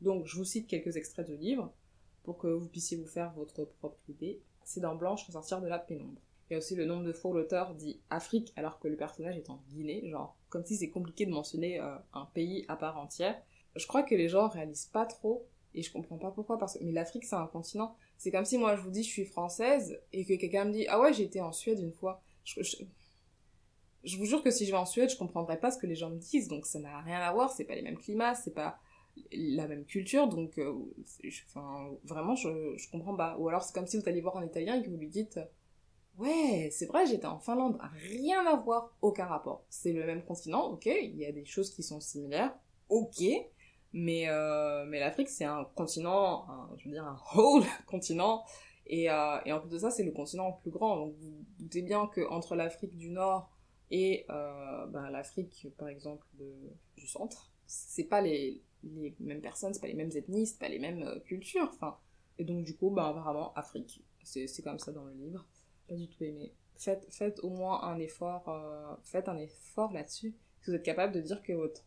Donc, 0.00 0.26
je 0.26 0.36
vous 0.36 0.44
cite 0.44 0.66
quelques 0.66 0.96
extraits 0.96 1.28
de 1.28 1.34
livres 1.34 1.72
pour 2.24 2.36
que 2.38 2.48
vous 2.48 2.68
puissiez 2.68 2.96
vous 2.96 3.06
faire 3.06 3.32
votre 3.34 3.64
propre 3.64 4.00
idée 4.08 4.42
c'est 4.64 4.80
dans 4.80 4.94
Blanche 4.94 5.26
ressortir 5.26 5.60
de 5.60 5.68
la 5.68 5.78
pénombre. 5.78 6.20
Il 6.48 6.54
y 6.54 6.56
a 6.56 6.58
aussi 6.58 6.74
le 6.74 6.84
nombre 6.84 7.04
de 7.04 7.12
fois 7.12 7.32
l'auteur 7.32 7.74
dit 7.74 8.00
Afrique 8.10 8.52
alors 8.56 8.78
que 8.78 8.88
le 8.88 8.96
personnage 8.96 9.36
est 9.36 9.50
en 9.50 9.62
Guinée, 9.68 10.08
genre 10.10 10.36
comme 10.52 10.66
si 10.66 10.76
c'est 10.76 10.90
compliqué 10.90 11.24
de 11.24 11.30
mentionner 11.30 11.80
euh, 11.80 11.96
un 12.12 12.26
pays 12.26 12.66
à 12.68 12.76
part 12.76 12.98
entière. 12.98 13.40
Je 13.74 13.86
crois 13.86 14.02
que 14.02 14.14
les 14.14 14.28
gens 14.28 14.48
réalisent 14.48 14.90
pas 14.92 15.06
trop 15.06 15.46
et 15.74 15.82
je 15.82 15.90
comprends 15.90 16.18
pas 16.18 16.30
pourquoi 16.30 16.58
parce 16.58 16.76
que 16.76 16.84
mais 16.84 16.92
l'Afrique 16.92 17.24
c'est 17.24 17.36
un 17.36 17.46
continent. 17.46 17.96
C'est 18.18 18.30
comme 18.30 18.44
si 18.44 18.58
moi 18.58 18.76
je 18.76 18.82
vous 18.82 18.90
dis 18.90 19.02
je 19.02 19.08
suis 19.08 19.24
française 19.24 19.98
et 20.12 20.26
que 20.26 20.34
quelqu'un 20.34 20.66
me 20.66 20.72
dit 20.72 20.86
ah 20.88 21.00
ouais 21.00 21.18
été 21.18 21.40
en 21.40 21.52
Suède 21.52 21.80
une 21.80 21.94
fois. 21.94 22.22
Je, 22.44 24.18
vous 24.18 24.26
jure 24.26 24.42
que 24.42 24.50
si 24.50 24.66
je 24.66 24.72
vais 24.72 24.76
en 24.76 24.84
Suède 24.84 25.08
je 25.08 25.16
comprendrais 25.16 25.58
pas 25.58 25.70
ce 25.70 25.78
que 25.78 25.86
les 25.86 25.94
gens 25.94 26.10
me 26.10 26.18
disent 26.18 26.48
donc 26.48 26.66
ça 26.66 26.80
n'a 26.80 27.00
rien 27.00 27.20
à 27.20 27.32
voir 27.32 27.50
c'est 27.50 27.64
pas 27.64 27.74
les 27.74 27.82
mêmes 27.82 27.96
climats 27.96 28.34
c'est 28.34 28.52
pas 28.52 28.78
la 29.30 29.68
même 29.68 29.84
culture, 29.84 30.26
donc 30.26 30.58
euh, 30.58 30.74
vraiment 32.04 32.34
je, 32.34 32.74
je 32.76 32.90
comprends 32.90 33.14
pas. 33.16 33.36
Ou 33.38 33.48
alors 33.48 33.62
c'est 33.62 33.74
comme 33.74 33.86
si 33.86 33.98
vous 33.98 34.06
alliez 34.06 34.20
voir 34.20 34.36
un 34.36 34.44
Italien 34.44 34.74
et 34.80 34.82
que 34.82 34.90
vous 34.90 34.96
lui 34.96 35.08
dites 35.08 35.38
Ouais, 36.18 36.68
c'est 36.70 36.86
vrai, 36.86 37.06
j'étais 37.06 37.26
en 37.26 37.38
Finlande, 37.38 37.78
rien 37.94 38.46
à 38.46 38.56
voir, 38.56 38.94
aucun 39.00 39.24
rapport. 39.26 39.64
C'est 39.70 39.92
le 39.92 40.04
même 40.04 40.22
continent, 40.24 40.66
ok, 40.70 40.86
il 40.86 41.16
y 41.16 41.24
a 41.24 41.32
des 41.32 41.44
choses 41.46 41.70
qui 41.74 41.82
sont 41.82 42.00
similaires, 42.00 42.54
ok, 42.90 43.22
mais, 43.94 44.28
euh, 44.28 44.84
mais 44.86 45.00
l'Afrique 45.00 45.28
c'est 45.30 45.44
un 45.46 45.64
continent, 45.74 46.46
je 46.76 46.84
veux 46.84 46.92
dire 46.94 47.04
un 47.04 47.18
whole 47.34 47.64
continent, 47.86 48.44
et, 48.86 49.10
euh, 49.10 49.38
et 49.46 49.52
en 49.52 49.60
plus 49.60 49.70
de 49.70 49.78
ça 49.78 49.90
c'est 49.90 50.04
le 50.04 50.12
continent 50.12 50.48
le 50.48 50.60
plus 50.62 50.70
grand, 50.70 50.96
donc 50.96 51.14
vous 51.18 51.44
doutez 51.58 51.80
bien 51.82 52.06
que 52.06 52.20
entre 52.28 52.56
l'Afrique 52.56 52.96
du 52.96 53.08
Nord 53.10 53.50
et 53.90 54.26
ben, 54.28 55.10
l'Afrique 55.10 55.68
par 55.78 55.88
exemple 55.88 56.26
du 56.96 57.06
centre, 57.06 57.50
c'est 57.66 58.04
pas 58.04 58.20
les, 58.20 58.60
les 58.84 59.14
mêmes 59.20 59.40
personnes, 59.40 59.72
c'est 59.74 59.80
pas 59.80 59.86
les 59.86 59.94
mêmes 59.94 60.10
ethnies, 60.14 60.46
c'est 60.46 60.58
pas 60.58 60.68
les 60.68 60.78
mêmes 60.78 61.02
euh, 61.02 61.18
cultures, 61.20 61.70
enfin. 61.72 61.96
Et 62.38 62.44
donc, 62.44 62.64
du 62.64 62.74
coup, 62.76 62.90
bah, 62.90 63.08
apparemment, 63.08 63.52
Afrique. 63.54 64.02
C'est 64.24 64.62
comme 64.62 64.78
ça 64.78 64.92
dans 64.92 65.04
le 65.04 65.12
livre. 65.12 65.46
Pas 65.88 65.94
du 65.94 66.08
tout 66.08 66.24
aimé. 66.24 66.54
Faites, 66.76 67.06
faites 67.10 67.40
au 67.40 67.50
moins 67.50 67.82
un 67.82 67.98
effort, 67.98 68.48
euh, 68.48 69.20
un 69.26 69.38
effort 69.38 69.92
là-dessus. 69.92 70.34
Si 70.62 70.70
vous 70.70 70.76
êtes 70.76 70.82
capable 70.82 71.14
de 71.14 71.20
dire 71.20 71.42
que 71.42 71.52
votre 71.52 71.84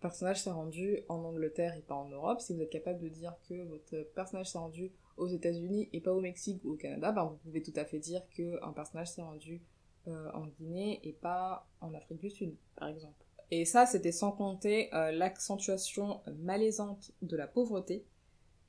personnage 0.00 0.42
s'est 0.42 0.50
rendu 0.50 1.00
en 1.08 1.24
Angleterre 1.24 1.74
et 1.76 1.82
pas 1.82 1.94
en 1.94 2.08
Europe, 2.08 2.40
si 2.40 2.54
vous 2.54 2.60
êtes 2.60 2.70
capable 2.70 3.00
de 3.00 3.08
dire 3.08 3.34
que 3.48 3.66
votre 3.68 4.02
personnage 4.14 4.50
s'est 4.50 4.58
rendu 4.58 4.92
aux 5.16 5.28
États-Unis 5.28 5.88
et 5.92 6.00
pas 6.00 6.12
au 6.12 6.20
Mexique 6.20 6.62
ou 6.64 6.72
au 6.72 6.76
Canada, 6.76 7.12
ben 7.12 7.24
vous 7.24 7.36
pouvez 7.36 7.62
tout 7.62 7.72
à 7.76 7.84
fait 7.84 7.98
dire 7.98 8.22
qu'un 8.30 8.72
personnage 8.72 9.08
s'est 9.08 9.22
rendu 9.22 9.62
euh, 10.08 10.30
en 10.32 10.46
Guinée 10.46 11.00
et 11.02 11.12
pas 11.12 11.66
en 11.80 11.94
Afrique 11.94 12.20
du 12.20 12.30
Sud, 12.30 12.54
par 12.76 12.88
exemple. 12.88 13.24
Et 13.50 13.64
ça, 13.64 13.86
c'était 13.86 14.12
sans 14.12 14.32
compter 14.32 14.92
euh, 14.94 15.12
l'accentuation 15.12 16.20
malaisante 16.38 17.12
de 17.22 17.36
la 17.36 17.46
pauvreté 17.46 18.04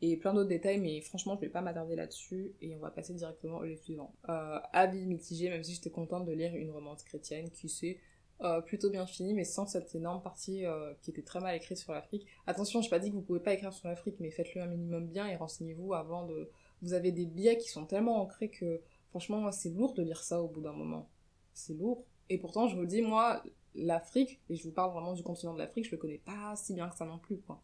et 0.01 0.17
plein 0.17 0.33
d'autres 0.33 0.49
détails, 0.49 0.79
mais 0.79 1.01
franchement, 1.01 1.35
je 1.35 1.41
vais 1.41 1.49
pas 1.49 1.61
m'attarder 1.61 1.95
là-dessus 1.95 2.53
et 2.61 2.75
on 2.75 2.79
va 2.79 2.91
passer 2.91 3.13
directement 3.13 3.57
au 3.57 3.63
livre 3.63 3.81
suivant. 3.81 4.13
Euh, 4.29 4.59
avis 4.73 5.05
mitigé, 5.05 5.49
même 5.49 5.63
si 5.63 5.73
j'étais 5.73 5.89
contente 5.89 6.25
de 6.25 6.33
lire 6.33 6.55
une 6.55 6.69
romance 6.69 7.03
chrétienne 7.03 7.49
qui 7.49 7.67
s'est 7.67 7.97
euh, 8.41 8.61
plutôt 8.61 8.91
bien 8.91 9.07
finie, 9.07 9.33
mais 9.33 9.43
sans 9.43 9.65
cette 9.65 9.95
énorme 9.95 10.21
partie 10.21 10.65
euh, 10.65 10.93
qui 11.01 11.09
était 11.09 11.23
très 11.23 11.39
mal 11.39 11.55
écrite 11.55 11.79
sur 11.79 11.93
l'Afrique. 11.93 12.27
Attention, 12.45 12.83
je 12.83 12.89
pas 12.89 12.99
dit 12.99 13.09
que 13.09 13.15
vous 13.15 13.23
pouvez 13.23 13.39
pas 13.39 13.53
écrire 13.53 13.73
sur 13.73 13.87
l'Afrique, 13.87 14.17
mais 14.19 14.29
faites-le 14.29 14.61
un 14.61 14.67
minimum 14.67 15.07
bien 15.07 15.25
et 15.27 15.35
renseignez-vous 15.35 15.93
avant 15.95 16.27
de. 16.27 16.49
Vous 16.83 16.93
avez 16.93 17.11
des 17.11 17.25
biais 17.25 17.57
qui 17.57 17.69
sont 17.69 17.85
tellement 17.85 18.21
ancrés 18.21 18.49
que, 18.49 18.81
franchement, 19.09 19.51
c'est 19.51 19.71
lourd 19.71 19.95
de 19.95 20.03
lire 20.03 20.21
ça 20.21 20.39
au 20.43 20.47
bout 20.47 20.61
d'un 20.61 20.73
moment. 20.73 21.09
C'est 21.55 21.73
lourd. 21.73 22.03
Et 22.29 22.37
pourtant, 22.37 22.67
je 22.67 22.75
vous 22.75 22.85
dis, 22.85 23.01
moi, 23.01 23.41
l'Afrique, 23.73 24.39
et 24.49 24.55
je 24.55 24.63
vous 24.63 24.71
parle 24.71 24.91
vraiment 24.91 25.13
du 25.13 25.23
continent 25.23 25.55
de 25.55 25.59
l'Afrique, 25.59 25.85
je 25.85 25.91
le 25.91 25.97
connais 25.97 26.19
pas 26.19 26.55
si 26.55 26.75
bien 26.75 26.87
que 26.89 26.95
ça 26.95 27.05
non 27.05 27.17
plus, 27.17 27.39
quoi. 27.39 27.63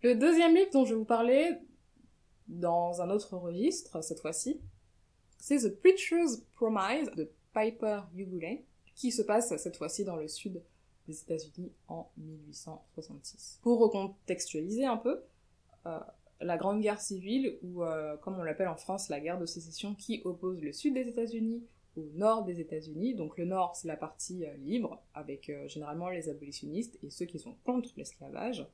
Le 0.00 0.14
deuxième 0.14 0.54
livre 0.54 0.70
dont 0.72 0.84
je 0.84 0.94
vais 0.94 0.98
vous 0.98 1.04
parler, 1.04 1.58
dans 2.46 3.02
un 3.02 3.10
autre 3.10 3.36
registre, 3.36 4.00
cette 4.00 4.20
fois-ci, 4.20 4.60
c'est 5.38 5.58
The 5.58 5.76
Preacher's 5.80 6.40
Promise 6.54 7.10
de 7.16 7.28
Piper 7.52 8.02
Yugule, 8.14 8.60
qui 8.94 9.10
se 9.10 9.22
passe 9.22 9.56
cette 9.56 9.76
fois-ci 9.76 10.04
dans 10.04 10.14
le 10.14 10.28
sud 10.28 10.62
des 11.08 11.20
États-Unis 11.20 11.72
en 11.88 12.08
1866. 12.16 13.58
Pour 13.60 13.80
recontextualiser 13.80 14.84
un 14.84 14.98
peu, 14.98 15.20
euh, 15.86 15.98
la 16.40 16.56
Grande 16.56 16.80
Guerre 16.80 17.00
civile, 17.00 17.58
ou 17.62 17.82
euh, 17.82 18.16
comme 18.18 18.38
on 18.38 18.44
l'appelle 18.44 18.68
en 18.68 18.76
France, 18.76 19.08
la 19.08 19.18
guerre 19.18 19.40
de 19.40 19.46
sécession 19.46 19.96
qui 19.96 20.22
oppose 20.24 20.62
le 20.62 20.72
sud 20.72 20.94
des 20.94 21.08
États-Unis 21.08 21.66
au 21.96 22.04
nord 22.14 22.44
des 22.44 22.60
États-Unis. 22.60 23.16
Donc 23.16 23.36
le 23.36 23.46
nord, 23.46 23.74
c'est 23.74 23.88
la 23.88 23.96
partie 23.96 24.46
euh, 24.46 24.56
libre, 24.58 25.02
avec 25.12 25.50
généralement 25.66 26.08
les 26.08 26.28
abolitionnistes 26.28 27.00
et 27.02 27.10
ceux 27.10 27.26
qui 27.26 27.40
sont 27.40 27.56
contre 27.64 27.90
l'esclavage. 27.96 28.64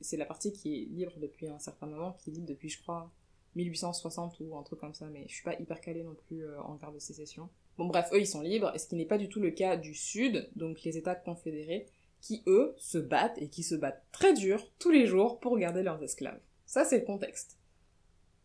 C'est 0.00 0.16
la 0.16 0.24
partie 0.24 0.52
qui 0.52 0.74
est 0.74 0.84
libre 0.86 1.12
depuis 1.18 1.48
un 1.48 1.58
certain 1.58 1.86
moment, 1.86 2.12
qui 2.12 2.30
est 2.30 2.32
libre 2.32 2.46
depuis, 2.46 2.68
je 2.68 2.80
crois, 2.80 3.10
1860 3.56 4.40
ou 4.40 4.56
un 4.56 4.62
truc 4.62 4.80
comme 4.80 4.94
ça, 4.94 5.06
mais 5.06 5.24
je 5.28 5.34
suis 5.34 5.44
pas 5.44 5.58
hyper 5.58 5.80
calée 5.80 6.02
non 6.02 6.14
plus 6.14 6.44
euh, 6.44 6.60
en 6.62 6.74
guerre 6.76 6.92
de 6.92 6.98
sécession. 6.98 7.48
Bon 7.76 7.86
bref, 7.86 8.08
eux 8.12 8.20
ils 8.20 8.26
sont 8.26 8.40
libres, 8.40 8.72
et 8.74 8.78
ce 8.78 8.86
qui 8.86 8.96
n'est 8.96 9.06
pas 9.06 9.18
du 9.18 9.28
tout 9.28 9.40
le 9.40 9.50
cas 9.50 9.76
du 9.76 9.94
sud, 9.94 10.48
donc 10.56 10.82
les 10.82 10.96
États 10.96 11.14
confédérés, 11.14 11.86
qui 12.20 12.42
eux 12.46 12.74
se 12.78 12.98
battent 12.98 13.40
et 13.40 13.48
qui 13.48 13.62
se 13.62 13.74
battent 13.74 14.04
très 14.12 14.34
dur 14.34 14.66
tous 14.78 14.90
les 14.90 15.06
jours 15.06 15.38
pour 15.38 15.56
garder 15.58 15.82
leurs 15.82 16.02
esclaves. 16.02 16.40
Ça 16.66 16.84
c'est 16.84 16.98
le 16.98 17.04
contexte. 17.04 17.58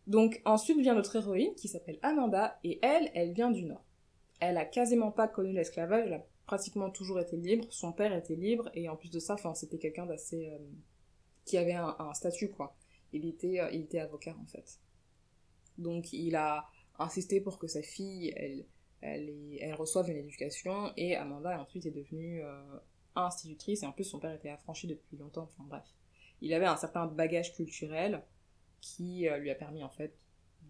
Donc 0.06 0.42
ensuite 0.46 0.80
vient 0.80 0.96
notre 0.96 1.16
héroïne 1.16 1.56
qui 1.56 1.68
s'appelle 1.68 2.00
Amanda, 2.02 2.60
et 2.64 2.80
elle, 2.82 3.12
elle 3.14 3.34
vient 3.34 3.52
du 3.52 3.66
nord 3.66 3.84
elle 4.50 4.58
a 4.58 4.66
quasiment 4.66 5.12
pas 5.12 5.28
connu 5.28 5.54
l'esclavage, 5.54 6.04
elle 6.08 6.14
a 6.14 6.26
pratiquement 6.46 6.90
toujours 6.90 7.20
été 7.20 7.38
libre, 7.38 7.66
son 7.70 7.94
père 7.94 8.14
était 8.14 8.36
libre, 8.36 8.70
et 8.74 8.90
en 8.90 8.96
plus 8.96 9.10
de 9.10 9.20
ça, 9.20 9.36
c'était 9.56 9.78
quelqu'un 9.78 10.06
d'assez... 10.06 10.48
Euh, 10.48 10.58
qui 11.46 11.58
avait 11.58 11.74
un, 11.74 12.14
statut, 12.14 12.50
quoi. 12.50 12.76
Il 13.12 13.26
était, 13.26 13.60
euh, 13.60 13.70
il 13.72 13.82
était 13.82 14.00
avocat, 14.00 14.36
en 14.42 14.46
fait. 14.46 14.80
Donc, 15.78 16.14
il 16.14 16.36
a 16.36 16.66
insisté 17.00 17.42
pour 17.42 17.60
que 17.60 17.68
sa 17.68 17.82
fille, 17.82 18.34
elle, 18.36 18.66
elle, 19.02 19.58
elle 19.60 19.74
reçoive 19.74 20.10
une 20.10 20.18
éducation, 20.18 20.94
et 20.98 21.16
Amanda, 21.16 21.60
ensuite, 21.60 21.86
est 21.86 21.92
devenue 21.92 22.44
euh, 22.44 22.62
institutrice, 23.16 23.84
et 23.84 23.86
en 23.86 23.92
plus, 23.92 24.06
son 24.06 24.20
père 24.20 24.34
était 24.34 24.50
affranchi 24.50 24.88
depuis 24.88 25.18
longtemps, 25.18 25.44
enfin, 25.44 25.64
bref. 25.68 25.86
Il 26.42 26.54
avait 26.54 26.66
un 26.66 26.78
certain 26.78 27.08
bagage 27.08 27.54
culturel 27.54 28.24
qui 28.82 29.28
lui 29.40 29.50
a 29.50 29.56
permis, 29.56 29.84
en 29.84 29.90
fait, 29.90 30.14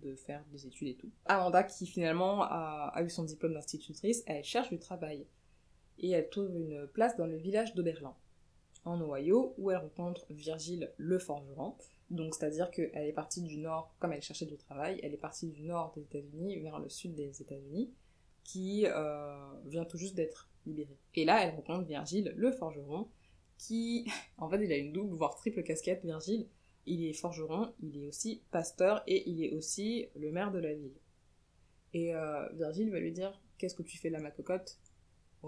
de 0.03 0.15
faire 0.15 0.44
des 0.51 0.68
études 0.68 0.89
et 0.89 0.96
tout. 0.96 1.12
Amanda, 1.25 1.63
qui 1.63 1.88
finalement 1.88 2.44
a, 2.44 3.01
eu 3.03 3.10
son 3.10 3.24
diplôme 3.24 3.53
d'institutrice, 3.53 4.24
elle 4.25 4.44
cherche 4.44 4.70
du 4.70 4.80
travail. 4.80 5.25
et 6.00 6.12
elle 6.12 6.30
trouve 6.30 6.56
une 6.56 6.88
place 6.88 7.15
dans 7.18 7.27
le 7.27 7.38
village 7.38 7.74
d'Oberlin, 7.75 8.15
en 8.86 9.02
Ohio, 9.02 9.54
où 9.58 9.72
elle 9.72 9.78
rencontre 9.78 10.25
Virgile 10.30 10.92
le 10.98 11.20
forgeron. 11.20 11.75
Donc, 12.10 12.36
c'est-à-dire 12.36 12.70
qu'elle 12.72 13.08
est 13.08 13.13
partie 13.13 13.42
du 13.42 13.58
nord, 13.58 13.96
comme 14.00 14.13
elle 14.13 14.22
cherchait 14.22 14.46
du 14.46 14.58
travail, 14.58 15.00
elle 15.04 15.13
est 15.13 15.18
partie 15.18 15.48
du 15.48 15.63
nord 15.63 15.94
des 15.96 16.02
États-Unis 16.02 16.60
vers 16.60 16.80
le 16.80 16.90
sud 16.90 17.16
des 17.16 17.42
États-Unis, 17.42 17.92
qui 18.44 18.86
euh, 18.86 19.36
vient 19.66 19.86
tout 19.86 19.98
juste 19.98 20.16
d'être 20.16 20.50
libérée. 20.66 20.98
Et 21.16 21.25
là, 21.25 21.44
elle 21.44 21.56
rencontre 21.56 21.88
Virgile 21.88 22.34
le 22.36 22.52
forgeron, 22.52 23.08
qui, 23.58 24.08
en 24.38 24.50
fait, 24.50 24.63
il 24.63 24.72
a 24.72 24.78
une 24.78 24.92
double, 24.92 25.16
voire 25.16 25.36
triple 25.36 25.63
casquette, 25.63 26.04
Virgile. 26.04 26.48
Il 26.86 27.06
est 27.06 27.13
forgeron, 27.13 27.74
il 27.82 28.04
est 28.04 28.08
aussi 28.08 28.44
pasteur 28.52 29.04
et 29.08 29.30
il 29.30 29.42
est 29.42 29.52
aussi 29.52 30.08
le 30.16 30.32
maire 30.32 30.52
de 30.52 30.60
la 30.60 30.74
ville. 30.74 30.98
Et 31.94 32.13
euh, 32.13 32.50
Virgile 32.54 32.92
va 32.92 33.00
lui 33.00 33.13
dire 33.13 33.40
Qu'est-ce 33.58 33.75
que 33.75 33.84
tu 33.84 33.98
fais 33.98 34.10
là, 34.10 34.20
ma 34.20 34.32
cocotte? 34.32 34.78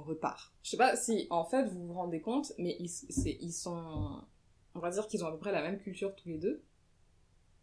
Repart. 0.02 0.54
Je 0.62 0.72
sais 0.72 0.78
pas 0.78 0.96
si, 0.96 1.26
en 1.30 1.46
fait, 1.46 1.66
vous 1.68 1.88
vous 1.88 1.94
rendez 1.94 2.20
compte, 2.20 2.52
mais 2.58 2.76
ils, 2.80 2.90
sont. 3.54 4.22
On 4.74 4.80
va 4.80 4.90
dire 4.92 5.08
qu'ils 5.08 5.24
ont 5.24 5.28
à 5.28 5.32
peu 5.32 5.38
près 5.38 5.54
la 5.54 5.62
même 5.62 5.80
culture 5.80 6.14
tous 6.16 6.28
les 6.28 6.38
deux. 6.38 6.62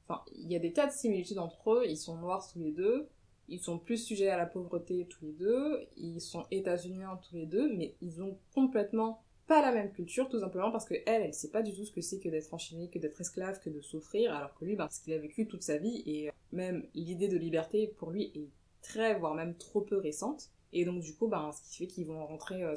Enfin, 0.08 0.22
il 0.34 0.50
y 0.50 0.56
a 0.56 0.58
des 0.58 0.72
tas 0.72 0.86
de 0.86 0.92
similitudes 0.92 1.38
entre 1.38 1.74
eux. 1.74 1.84
Ils 1.86 1.98
sont 1.98 2.16
noirs 2.16 2.50
tous 2.50 2.58
les 2.58 2.72
deux. 2.72 3.08
Ils 3.48 3.60
sont 3.60 3.78
plus 3.78 3.98
sujets 3.98 4.30
à 4.30 4.38
la 4.38 4.46
pauvreté 4.46 5.06
tous 5.10 5.24
les 5.24 5.32
deux. 5.32 5.86
Ils 5.96 6.20
sont 6.20 6.46
états-uniens 6.50 7.20
tous 7.28 7.36
les 7.36 7.46
deux. 7.46 7.70
Mais 7.76 7.96
ils 8.00 8.22
ont 8.22 8.38
complètement 8.54 9.22
pas 9.46 9.60
la 9.60 9.72
même 9.72 9.92
culture, 9.92 10.28
tout 10.28 10.40
simplement 10.40 10.70
parce 10.70 10.84
que 10.84 10.94
elle, 11.06 11.22
elle 11.22 11.34
sait 11.34 11.50
pas 11.50 11.62
du 11.62 11.74
tout 11.74 11.84
ce 11.84 11.92
que 11.92 12.00
c'est 12.00 12.18
que 12.18 12.28
d'être 12.28 12.54
enchaînée, 12.54 12.88
que 12.88 12.98
d'être 12.98 13.20
esclave, 13.20 13.60
que 13.60 13.70
de 13.70 13.80
souffrir, 13.80 14.34
alors 14.34 14.54
que 14.54 14.64
lui, 14.64 14.76
ben, 14.76 14.88
ce 14.90 15.00
qu'il 15.00 15.12
a 15.12 15.18
vécu 15.18 15.46
toute 15.46 15.62
sa 15.62 15.76
vie, 15.78 16.02
et 16.06 16.30
même 16.52 16.86
l'idée 16.94 17.28
de 17.28 17.36
liberté 17.36 17.88
pour 17.88 18.10
lui 18.10 18.32
est 18.34 18.48
très, 18.80 19.18
voire 19.18 19.34
même 19.34 19.54
trop 19.56 19.80
peu 19.80 19.98
récente. 19.98 20.50
Et 20.72 20.84
donc 20.84 21.02
du 21.02 21.14
coup, 21.14 21.28
ben, 21.28 21.52
ce 21.52 21.62
qui 21.62 21.76
fait 21.78 21.86
qu'ils 21.86 22.06
vont 22.06 22.26
rentrer, 22.26 22.62
euh, 22.62 22.74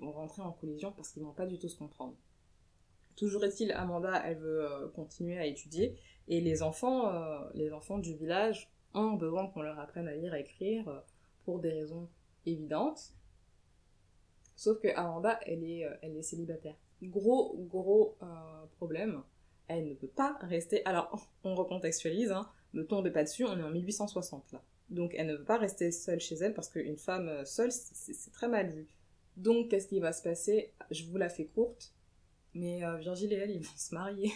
vont 0.00 0.12
rentrer 0.12 0.42
en 0.42 0.52
collision 0.52 0.92
parce 0.92 1.10
qu'ils 1.10 1.22
vont 1.22 1.32
pas 1.32 1.46
du 1.46 1.58
tout 1.58 1.68
se 1.68 1.76
comprendre. 1.76 2.14
Toujours 3.16 3.44
est-il, 3.44 3.72
Amanda, 3.72 4.22
elle 4.24 4.38
veut 4.38 4.70
euh, 4.70 4.88
continuer 4.88 5.38
à 5.38 5.46
étudier, 5.46 5.96
et 6.28 6.40
les 6.40 6.62
enfants, 6.62 7.08
euh, 7.08 7.40
les 7.54 7.72
enfants 7.72 7.98
du 7.98 8.14
village 8.14 8.70
ont 8.94 9.14
besoin 9.14 9.48
qu'on 9.48 9.62
leur 9.62 9.78
apprenne 9.78 10.08
à 10.08 10.14
lire 10.14 10.34
et 10.34 10.40
écrire 10.40 11.02
pour 11.44 11.58
des 11.58 11.70
raisons 11.70 12.08
évidentes. 12.46 13.14
Sauf 14.54 14.78
que 14.80 14.88
Amanda, 14.88 15.40
elle 15.46 15.64
est, 15.64 15.86
elle 16.02 16.16
est 16.16 16.22
célibataire. 16.22 16.76
Gros, 17.02 17.56
gros 17.68 18.16
problème. 18.76 19.22
Elle 19.68 19.88
ne 19.88 19.94
peut 19.94 20.08
pas 20.08 20.38
rester. 20.42 20.84
Alors, 20.86 21.28
on 21.44 21.54
recontextualise, 21.54 22.32
hein. 22.32 22.48
Ne 22.74 22.82
tombez 22.82 23.10
pas 23.10 23.24
dessus, 23.24 23.44
on 23.44 23.58
est 23.58 23.62
en 23.62 23.70
1860 23.70 24.52
là. 24.52 24.62
Donc, 24.90 25.14
elle 25.16 25.26
ne 25.26 25.36
veut 25.36 25.44
pas 25.44 25.58
rester 25.58 25.92
seule 25.92 26.20
chez 26.20 26.36
elle 26.36 26.54
parce 26.54 26.70
qu'une 26.70 26.96
femme 26.96 27.28
euh, 27.28 27.44
seule, 27.44 27.70
c'est 27.70 28.32
très 28.32 28.48
mal 28.48 28.70
vu. 28.70 28.88
Donc, 29.36 29.68
qu'est-ce 29.68 29.86
qui 29.86 30.00
va 30.00 30.12
se 30.12 30.22
passer? 30.22 30.72
Je 30.90 31.04
vous 31.04 31.18
la 31.18 31.28
fais 31.28 31.44
courte. 31.46 31.92
Mais 32.54 32.82
euh, 32.84 32.96
Virgile 32.96 33.32
et 33.32 33.36
elle, 33.36 33.50
ils 33.50 33.62
vont 33.62 33.76
se 33.76 33.94
marier. 33.94 34.32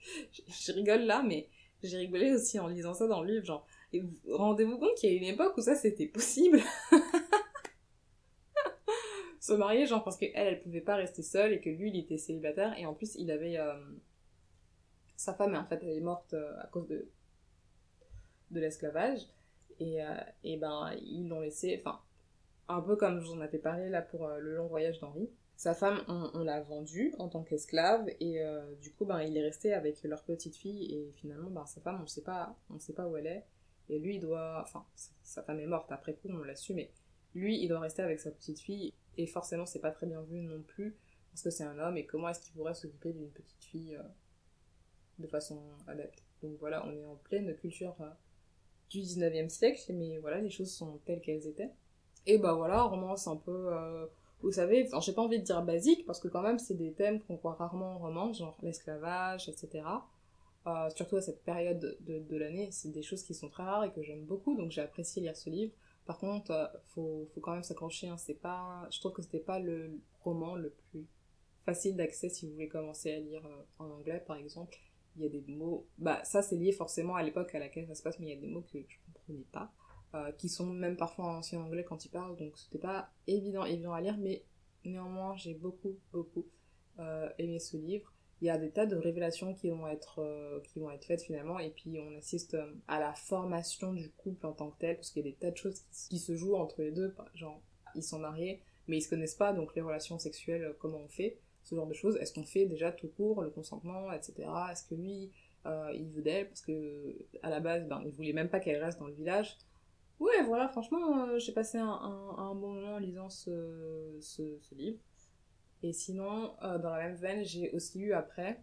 je, 0.32 0.72
rigole 0.72 1.02
là, 1.02 1.22
mais 1.22 1.48
j'ai 1.82 1.98
rigolé 1.98 2.32
aussi 2.32 2.58
en 2.60 2.68
lisant 2.68 2.94
ça 2.94 3.08
dans 3.08 3.22
le 3.22 3.34
livre. 3.34 3.44
Genre, 3.44 3.66
rendez-vous 4.30 4.78
compte 4.78 4.94
qu'il 4.96 5.12
y 5.12 5.14
a 5.14 5.16
une 5.16 5.34
époque 5.34 5.56
où 5.56 5.60
ça 5.60 5.74
c'était 5.74 6.06
possible. 6.06 6.60
se 9.40 9.52
marier, 9.52 9.86
genre 9.86 10.04
parce 10.04 10.16
qu'elle, 10.16 10.30
elle 10.34 10.62
pouvait 10.62 10.80
pas 10.80 10.94
rester 10.94 11.22
seule 11.22 11.54
et 11.54 11.60
que 11.60 11.70
lui, 11.70 11.90
il 11.90 11.98
était 11.98 12.18
célibataire. 12.18 12.78
Et 12.78 12.86
en 12.86 12.94
plus, 12.94 13.16
il 13.16 13.30
avait. 13.32 13.58
Euh, 13.58 13.74
sa 15.16 15.34
femme, 15.34 15.56
en 15.56 15.64
fait, 15.64 15.80
elle 15.82 15.96
est 15.96 16.00
morte 16.00 16.34
à 16.34 16.68
cause 16.68 16.86
de, 16.86 17.08
de 18.50 18.60
l'esclavage. 18.60 19.26
Et, 19.80 20.02
euh, 20.02 20.14
et 20.44 20.56
ben, 20.56 20.92
ils 21.02 21.28
l'ont 21.28 21.40
laissé. 21.40 21.80
Enfin, 21.80 22.00
un 22.68 22.80
peu 22.80 22.96
comme 22.96 23.20
j'en 23.20 23.40
avais 23.40 23.58
parlé 23.58 23.88
là 23.88 24.02
pour 24.02 24.26
euh, 24.26 24.38
le 24.38 24.56
long 24.56 24.66
voyage 24.66 25.00
d'Henri. 25.00 25.30
Sa 25.56 25.74
femme, 25.74 26.04
on, 26.06 26.44
l'a 26.44 26.60
vendue 26.60 27.12
en 27.18 27.28
tant 27.28 27.42
qu'esclave 27.42 28.08
et 28.20 28.40
euh, 28.40 28.74
du 28.76 28.92
coup, 28.92 29.04
ben, 29.04 29.22
il 29.22 29.36
est 29.36 29.42
resté 29.42 29.74
avec 29.74 30.00
leur 30.04 30.22
petite 30.22 30.54
fille 30.54 30.84
et 30.94 31.12
finalement, 31.16 31.50
ben, 31.50 31.66
sa 31.66 31.80
femme, 31.80 32.00
on 32.00 32.06
sait 32.06 32.22
pas, 32.22 32.56
on 32.70 32.78
sait 32.78 32.92
pas 32.92 33.08
où 33.08 33.16
elle 33.16 33.26
est. 33.26 33.44
Et 33.88 33.98
lui, 33.98 34.16
il 34.16 34.20
doit, 34.20 34.62
enfin, 34.62 34.86
sa 35.24 35.42
femme 35.42 35.58
est 35.58 35.66
morte 35.66 35.90
après 35.90 36.14
coup, 36.14 36.28
on 36.28 36.44
l'a 36.44 36.54
su, 36.54 36.74
mais 36.74 36.92
lui, 37.34 37.60
il 37.60 37.66
doit 37.68 37.80
rester 37.80 38.02
avec 38.02 38.20
sa 38.20 38.30
petite 38.30 38.60
fille 38.60 38.94
et 39.16 39.26
forcément, 39.26 39.66
c'est 39.66 39.80
pas 39.80 39.90
très 39.90 40.06
bien 40.06 40.22
vu 40.22 40.42
non 40.42 40.62
plus 40.62 40.96
parce 41.32 41.42
que 41.42 41.50
c'est 41.50 41.64
un 41.64 41.78
homme 41.80 41.96
et 41.96 42.06
comment 42.06 42.28
est-ce 42.28 42.40
qu'il 42.40 42.54
pourrait 42.54 42.74
s'occuper 42.74 43.12
d'une 43.12 43.30
petite 43.30 43.64
fille 43.64 43.98
de 45.18 45.26
façon 45.26 45.60
adaptée. 45.88 46.22
Donc 46.42 46.56
voilà, 46.60 46.86
on 46.86 46.92
est 46.92 47.04
en 47.04 47.16
pleine 47.16 47.52
culture 47.56 47.96
du 48.90 49.00
19e 49.00 49.48
siècle, 49.48 49.92
mais 49.92 50.18
voilà, 50.18 50.40
les 50.40 50.50
choses 50.50 50.70
sont 50.70 50.98
telles 51.04 51.20
qu'elles 51.20 51.46
étaient. 51.46 51.70
Et 52.26 52.38
bah 52.38 52.54
voilà, 52.54 52.82
romance 52.82 53.26
un 53.26 53.36
peu, 53.36 53.72
euh, 53.72 54.06
vous 54.42 54.52
savez, 54.52 54.88
j'ai 55.00 55.12
pas 55.12 55.22
envie 55.22 55.38
de 55.38 55.44
dire 55.44 55.62
basique, 55.62 56.04
parce 56.06 56.20
que 56.20 56.28
quand 56.28 56.42
même 56.42 56.58
c'est 56.58 56.74
des 56.74 56.92
thèmes 56.92 57.20
qu'on 57.22 57.36
voit 57.36 57.54
rarement 57.54 57.96
en 57.96 57.98
romance, 57.98 58.38
genre 58.38 58.56
l'esclavage, 58.62 59.48
etc. 59.48 59.84
Euh, 60.66 60.90
surtout 60.90 61.16
à 61.16 61.22
cette 61.22 61.42
période 61.44 61.96
de, 62.00 62.18
de 62.18 62.36
l'année, 62.36 62.68
c'est 62.72 62.90
des 62.90 63.02
choses 63.02 63.22
qui 63.22 63.34
sont 63.34 63.48
très 63.48 63.62
rares 63.62 63.84
et 63.84 63.92
que 63.92 64.02
j'aime 64.02 64.24
beaucoup, 64.24 64.56
donc 64.56 64.70
j'ai 64.70 64.82
apprécié 64.82 65.22
lire 65.22 65.36
ce 65.36 65.48
livre. 65.50 65.72
Par 66.04 66.18
contre, 66.18 66.50
euh, 66.50 66.66
faut, 66.94 67.28
faut 67.34 67.40
quand 67.40 67.52
même 67.52 67.62
s'accrocher, 67.62 68.08
hein, 68.08 68.16
c'est 68.16 68.34
pas, 68.34 68.88
je 68.90 68.98
trouve 69.00 69.12
que 69.12 69.22
c'était 69.22 69.38
pas 69.38 69.58
le 69.58 70.00
roman 70.22 70.56
le 70.56 70.70
plus 70.90 71.06
facile 71.64 71.96
d'accès 71.96 72.30
si 72.30 72.46
vous 72.46 72.52
voulez 72.54 72.68
commencer 72.68 73.12
à 73.12 73.18
lire 73.20 73.44
euh, 73.46 73.62
en 73.78 73.90
anglais 73.90 74.22
par 74.26 74.36
exemple. 74.36 74.78
Il 75.18 75.24
y 75.24 75.26
a 75.26 75.28
des 75.28 75.44
mots, 75.52 75.88
bah 75.98 76.22
ça 76.22 76.42
c'est 76.42 76.56
lié 76.56 76.70
forcément 76.70 77.16
à 77.16 77.24
l'époque 77.24 77.52
à 77.54 77.58
laquelle 77.58 77.88
ça 77.88 77.96
se 77.96 78.02
passe, 78.02 78.20
mais 78.20 78.26
il 78.26 78.34
y 78.34 78.38
a 78.38 78.40
des 78.40 78.46
mots 78.46 78.62
que 78.62 78.78
je 78.78 78.96
comprenais 79.04 79.46
pas. 79.50 79.72
Euh, 80.14 80.32
qui 80.32 80.48
sont 80.48 80.64
même 80.64 80.96
parfois 80.96 81.26
en 81.26 81.36
ancien 81.36 81.60
anglais 81.60 81.84
quand 81.84 82.06
ils 82.06 82.08
parlent, 82.08 82.34
donc 82.36 82.56
c'était 82.56 82.78
pas 82.78 83.10
évident, 83.26 83.66
évident 83.66 83.92
à 83.92 84.00
lire, 84.00 84.16
mais 84.16 84.42
néanmoins 84.86 85.36
j'ai 85.36 85.52
beaucoup, 85.52 85.98
beaucoup 86.12 86.46
euh, 86.98 87.28
aimé 87.38 87.58
ce 87.58 87.76
livre. 87.76 88.10
Il 88.40 88.46
y 88.46 88.50
a 88.50 88.56
des 88.56 88.70
tas 88.70 88.86
de 88.86 88.96
révélations 88.96 89.52
qui 89.52 89.68
vont 89.68 89.86
être, 89.86 90.20
euh, 90.20 90.60
qui 90.60 90.80
vont 90.80 90.90
être 90.90 91.04
faites 91.04 91.20
finalement, 91.20 91.58
et 91.58 91.68
puis 91.68 91.98
on 92.00 92.16
assiste 92.16 92.56
à 92.86 92.98
la 92.98 93.12
formation 93.12 93.92
du 93.92 94.10
couple 94.12 94.46
en 94.46 94.54
tant 94.54 94.70
que 94.70 94.78
tel, 94.78 94.96
parce 94.96 95.10
qu'il 95.10 95.26
y 95.26 95.28
a 95.28 95.30
des 95.30 95.36
tas 95.36 95.50
de 95.50 95.56
choses 95.58 95.82
qui, 96.08 96.18
se 96.18 96.34
jouent 96.34 96.56
entre 96.56 96.80
les 96.80 96.92
deux, 96.92 97.14
genre 97.34 97.60
ils 97.94 98.02
sont 98.02 98.18
mariés, 98.18 98.62
mais 98.86 98.96
ils 98.96 99.02
se 99.02 99.10
connaissent 99.10 99.34
pas, 99.34 99.52
donc 99.52 99.74
les 99.74 99.82
relations 99.82 100.18
sexuelles, 100.18 100.74
comment 100.78 101.00
on 101.00 101.08
fait, 101.08 101.38
ce 101.68 101.74
genre 101.74 101.86
de 101.86 101.94
choses, 101.94 102.16
est-ce 102.16 102.32
qu'on 102.32 102.44
fait 102.44 102.66
déjà 102.66 102.92
tout 102.92 103.08
court, 103.08 103.42
le 103.42 103.50
consentement, 103.50 104.12
etc. 104.12 104.48
Est-ce 104.72 104.84
que 104.84 104.94
lui, 104.94 105.30
euh, 105.66 105.92
il 105.94 106.08
veut 106.10 106.22
d'elle, 106.22 106.48
parce 106.48 106.62
que 106.62 107.16
à 107.42 107.50
la 107.50 107.60
base, 107.60 107.86
ben, 107.86 108.02
il 108.06 108.12
voulait 108.12 108.32
même 108.32 108.48
pas 108.48 108.60
qu'elle 108.60 108.82
reste 108.82 108.98
dans 108.98 109.06
le 109.06 109.14
village, 109.14 109.56
Ouais, 110.20 110.42
voilà, 110.44 110.66
franchement, 110.66 111.28
euh, 111.28 111.38
j'ai 111.38 111.52
passé 111.52 111.78
un, 111.78 112.54
bon 112.56 112.72
moment 112.72 112.94
en 112.94 112.98
lisant 112.98 113.30
ce 113.30 114.74
livre. 114.74 114.98
Et 115.82 115.92
sinon, 115.92 116.54
euh, 116.62 116.78
dans 116.78 116.90
la 116.90 117.04
même 117.04 117.14
veine, 117.14 117.44
j'ai 117.44 117.70
aussi 117.70 117.98
lu 117.98 118.12
après 118.12 118.60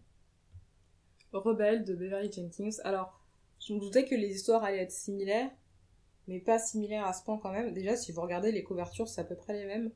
Rebelle 1.32 1.86
de 1.86 1.96
Beverly 1.96 2.32
Jenkins. 2.32 2.78
Alors, 2.84 3.22
je 3.60 3.74
me 3.74 3.80
doutais 3.80 4.06
que 4.06 4.16
les 4.16 4.36
histoires 4.36 4.64
allaient 4.64 4.84
être 4.84 4.92
similaires, 4.92 5.50
mais 6.28 6.40
pas 6.40 6.60
similaires 6.60 7.06
à 7.06 7.14
ce 7.14 7.24
point 7.24 7.38
quand 7.38 7.52
même. 7.52 7.74
Déjà, 7.74 7.96
si 7.96 8.12
vous 8.12 8.22
regardez 8.22 8.52
les 8.52 8.64
couvertures, 8.64 9.08
c'est 9.08 9.22
à 9.22 9.24
peu 9.24 9.36
près 9.36 9.54
les 9.54 9.66
mêmes. 9.66 9.92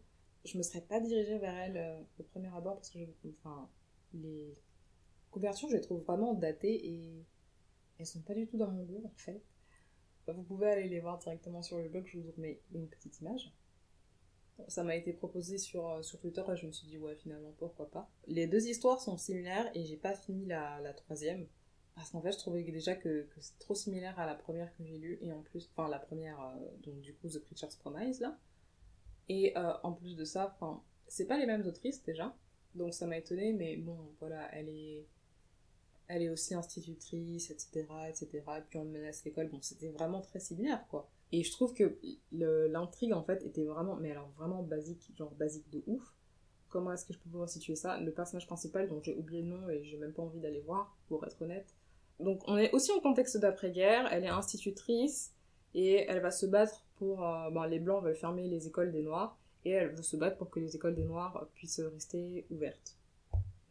Je 0.46 0.58
me 0.58 0.64
serais 0.64 0.82
pas 0.82 1.00
dirigée 1.00 1.38
vers 1.38 1.56
elle 1.56 1.78
euh, 1.78 2.00
au 2.20 2.24
premier 2.24 2.48
abord 2.56 2.76
parce 2.76 2.90
que 2.90 3.00
je, 3.00 3.30
enfin, 3.40 3.70
les 4.14 4.58
couvertures, 5.32 5.70
je 5.70 5.76
les 5.76 5.82
trouve 5.82 6.02
vraiment 6.04 6.34
datées 6.34 6.88
et 6.88 7.26
elles 7.98 8.06
sont 8.06 8.22
pas 8.22 8.34
du 8.34 8.48
tout 8.48 8.58
dans 8.58 8.72
mon 8.72 8.84
goût 8.84 9.04
en 9.06 9.18
fait. 9.18 9.42
Vous 10.28 10.44
pouvez 10.44 10.68
aller 10.68 10.88
les 10.90 11.00
voir 11.00 11.18
directement 11.18 11.62
sur 11.62 11.80
le 11.80 11.90
blog, 11.90 12.06
je 12.06 12.20
vous 12.20 12.34
mets 12.38 12.62
une 12.72 12.88
petite 12.88 13.20
image. 13.20 13.52
Ça 14.68 14.84
m'a 14.84 14.96
été 14.96 15.14
proposé 15.14 15.58
sur, 15.58 15.88
euh, 15.88 16.02
sur 16.02 16.20
Twitter 16.20 16.44
et 16.52 16.56
je 16.56 16.68
me 16.68 16.72
suis 16.72 16.88
dit 16.88 16.98
ouais 16.98 17.16
finalement 17.16 17.54
pourquoi 17.58 17.90
pas. 17.90 18.10
Les 18.28 18.46
deux 18.46 18.68
histoires 18.68 19.02
sont 19.02 19.18
similaires 19.18 19.72
et 19.74 19.86
j'ai 19.86 19.98
pas 19.98 20.14
fini 20.14 20.46
la, 20.46 20.80
la 20.82 20.94
troisième. 20.94 21.48
Parce 21.96 22.12
qu'en 22.12 22.22
fait 22.22 22.32
je 22.32 22.38
trouvais 22.38 22.64
déjà 22.64 22.96
que, 22.96 23.24
que 23.24 23.42
c'est 23.42 23.58
trop 23.60 23.76
similaire 23.76 24.18
à 24.20 24.26
la 24.26 24.36
première 24.36 24.76
que 24.78 24.84
j'ai 24.84 24.98
lue 24.98 25.18
et 25.22 25.32
en 25.34 25.42
plus, 25.42 25.70
enfin 25.72 25.90
la 25.90 26.00
première, 26.00 26.40
euh, 26.42 26.78
donc 26.84 27.00
du 27.02 27.14
coup 27.16 27.28
The 27.30 27.40
Preacher's 27.40 27.76
Promise 27.78 28.20
là. 28.20 28.38
Et 29.30 29.58
euh, 29.58 29.74
en 29.84 29.94
plus 29.94 30.16
de 30.16 30.26
ça, 30.26 30.56
enfin 30.56 30.84
c'est 31.08 31.26
pas 31.26 31.38
les 31.38 31.46
mêmes 31.46 31.66
autrices 31.66 32.04
déjà. 32.04 32.36
Donc 32.76 32.94
ça 32.94 33.08
m'a 33.08 33.18
étonné 33.18 33.54
mais 33.54 33.78
bon 33.78 33.98
voilà, 34.20 34.48
elle 34.54 34.70
est 34.70 35.06
elle 36.10 36.24
est 36.24 36.30
aussi 36.30 36.56
institutrice, 36.56 37.52
etc., 37.52 37.86
etc. 38.10 38.44
Et 38.58 38.62
puis 38.68 38.80
on 38.80 38.86
menace 38.86 39.24
l'école. 39.24 39.48
Bon, 39.48 39.60
c'était 39.62 39.90
vraiment 39.90 40.22
très 40.22 40.40
similaire, 40.40 40.84
quoi. 40.90 41.08
Et 41.32 41.44
je 41.44 41.52
trouve 41.52 41.76
que 41.76 42.00
l'intrigue, 42.32 43.14
en 43.14 43.22
fait, 43.22 43.44
était 43.46 43.64
vraiment, 43.66 43.96
mais 43.96 44.12
alors 44.12 44.30
vraiment 44.36 44.64
basique, 44.64 45.12
genre 45.16 45.32
basique 45.36 45.70
de 45.70 45.84
ouf. 45.86 46.16
Comment 46.70 46.92
est-ce 46.94 47.06
que 47.06 47.14
je 47.14 47.20
peux 47.20 47.30
pouvoir 47.30 47.48
situer 47.48 47.76
ça? 47.76 48.00
Le 48.00 48.12
personnage 48.12 48.48
principal, 48.48 48.90
dont 48.90 49.02
j'ai 49.04 49.16
oublié 49.16 49.44
le 49.44 49.50
nom 49.50 49.70
et 49.70 49.84
j'ai 49.84 49.98
même 49.98 50.12
pas 50.12 50.24
envie 50.24 50.40
d'aller 50.40 50.62
voir, 50.62 50.98
pour 51.08 51.24
être 51.28 51.40
honnête. 51.44 51.76
Donc 52.20 52.42
on 52.48 52.58
est 52.58 52.72
aussi 52.72 52.92
en 52.92 53.00
contexte 53.00 53.38
d'après-guerre, 53.38 54.12
elle 54.12 54.24
est 54.24 54.30
institutrice 54.30 55.32
et 55.76 56.06
elle 56.08 56.22
va 56.22 56.32
se 56.32 56.48
battre 56.48 56.86
pour... 57.00 57.26
Euh, 57.26 57.50
ben, 57.50 57.66
les 57.68 57.80
Blancs 57.80 58.04
veulent 58.04 58.16
fermer 58.16 58.48
les 58.48 58.68
écoles 58.68 58.92
des 58.92 59.02
Noirs 59.02 59.38
et 59.66 59.72
elle 59.72 59.90
veut 59.90 60.04
se 60.04 60.18
battre 60.18 60.38
pour 60.38 60.50
que 60.50 60.60
les 60.60 60.76
écoles 60.76 60.96
des 60.96 61.04
Noirs 61.04 61.48
puissent 61.56 61.80
rester 61.80 62.46
ouvertes. 62.52 62.96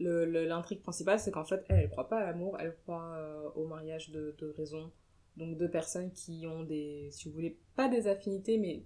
L'intrigue 0.00 0.80
principale, 0.82 1.18
c'est 1.18 1.30
qu'en 1.30 1.44
fait, 1.44 1.64
elle, 1.68 1.80
elle 1.80 1.90
croit 1.90 2.08
pas 2.08 2.18
à 2.18 2.24
l'amour, 2.26 2.56
elle 2.60 2.74
croit 2.82 3.14
euh, 3.16 3.48
au 3.56 3.66
mariage 3.66 4.10
de, 4.10 4.34
de 4.38 4.54
raison. 4.56 4.90
Donc 5.36 5.56
deux 5.56 5.70
personnes 5.70 6.10
qui 6.12 6.46
ont 6.46 6.64
des, 6.64 7.08
si 7.12 7.28
vous 7.28 7.34
voulez, 7.34 7.56
pas 7.76 7.88
des 7.88 8.08
affinités, 8.08 8.58
mais 8.58 8.82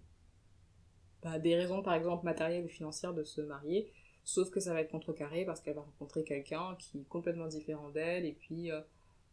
bah, 1.22 1.38
des 1.38 1.56
raisons 1.56 1.82
par 1.82 1.94
exemple 1.94 2.24
matérielles 2.24 2.64
ou 2.64 2.68
financières 2.68 3.14
de 3.14 3.24
se 3.24 3.40
marier, 3.40 3.90
sauf 4.24 4.50
que 4.50 4.60
ça 4.60 4.72
va 4.72 4.80
être 4.80 4.90
contrecarré 4.90 5.44
parce 5.44 5.60
qu'elle 5.60 5.74
va 5.74 5.82
rencontrer 5.82 6.24
quelqu'un 6.24 6.76
qui 6.78 6.98
est 7.00 7.08
complètement 7.08 7.46
différent 7.46 7.90
d'elle. 7.90 8.26
Et 8.26 8.32
puis 8.32 8.70
euh, 8.70 8.80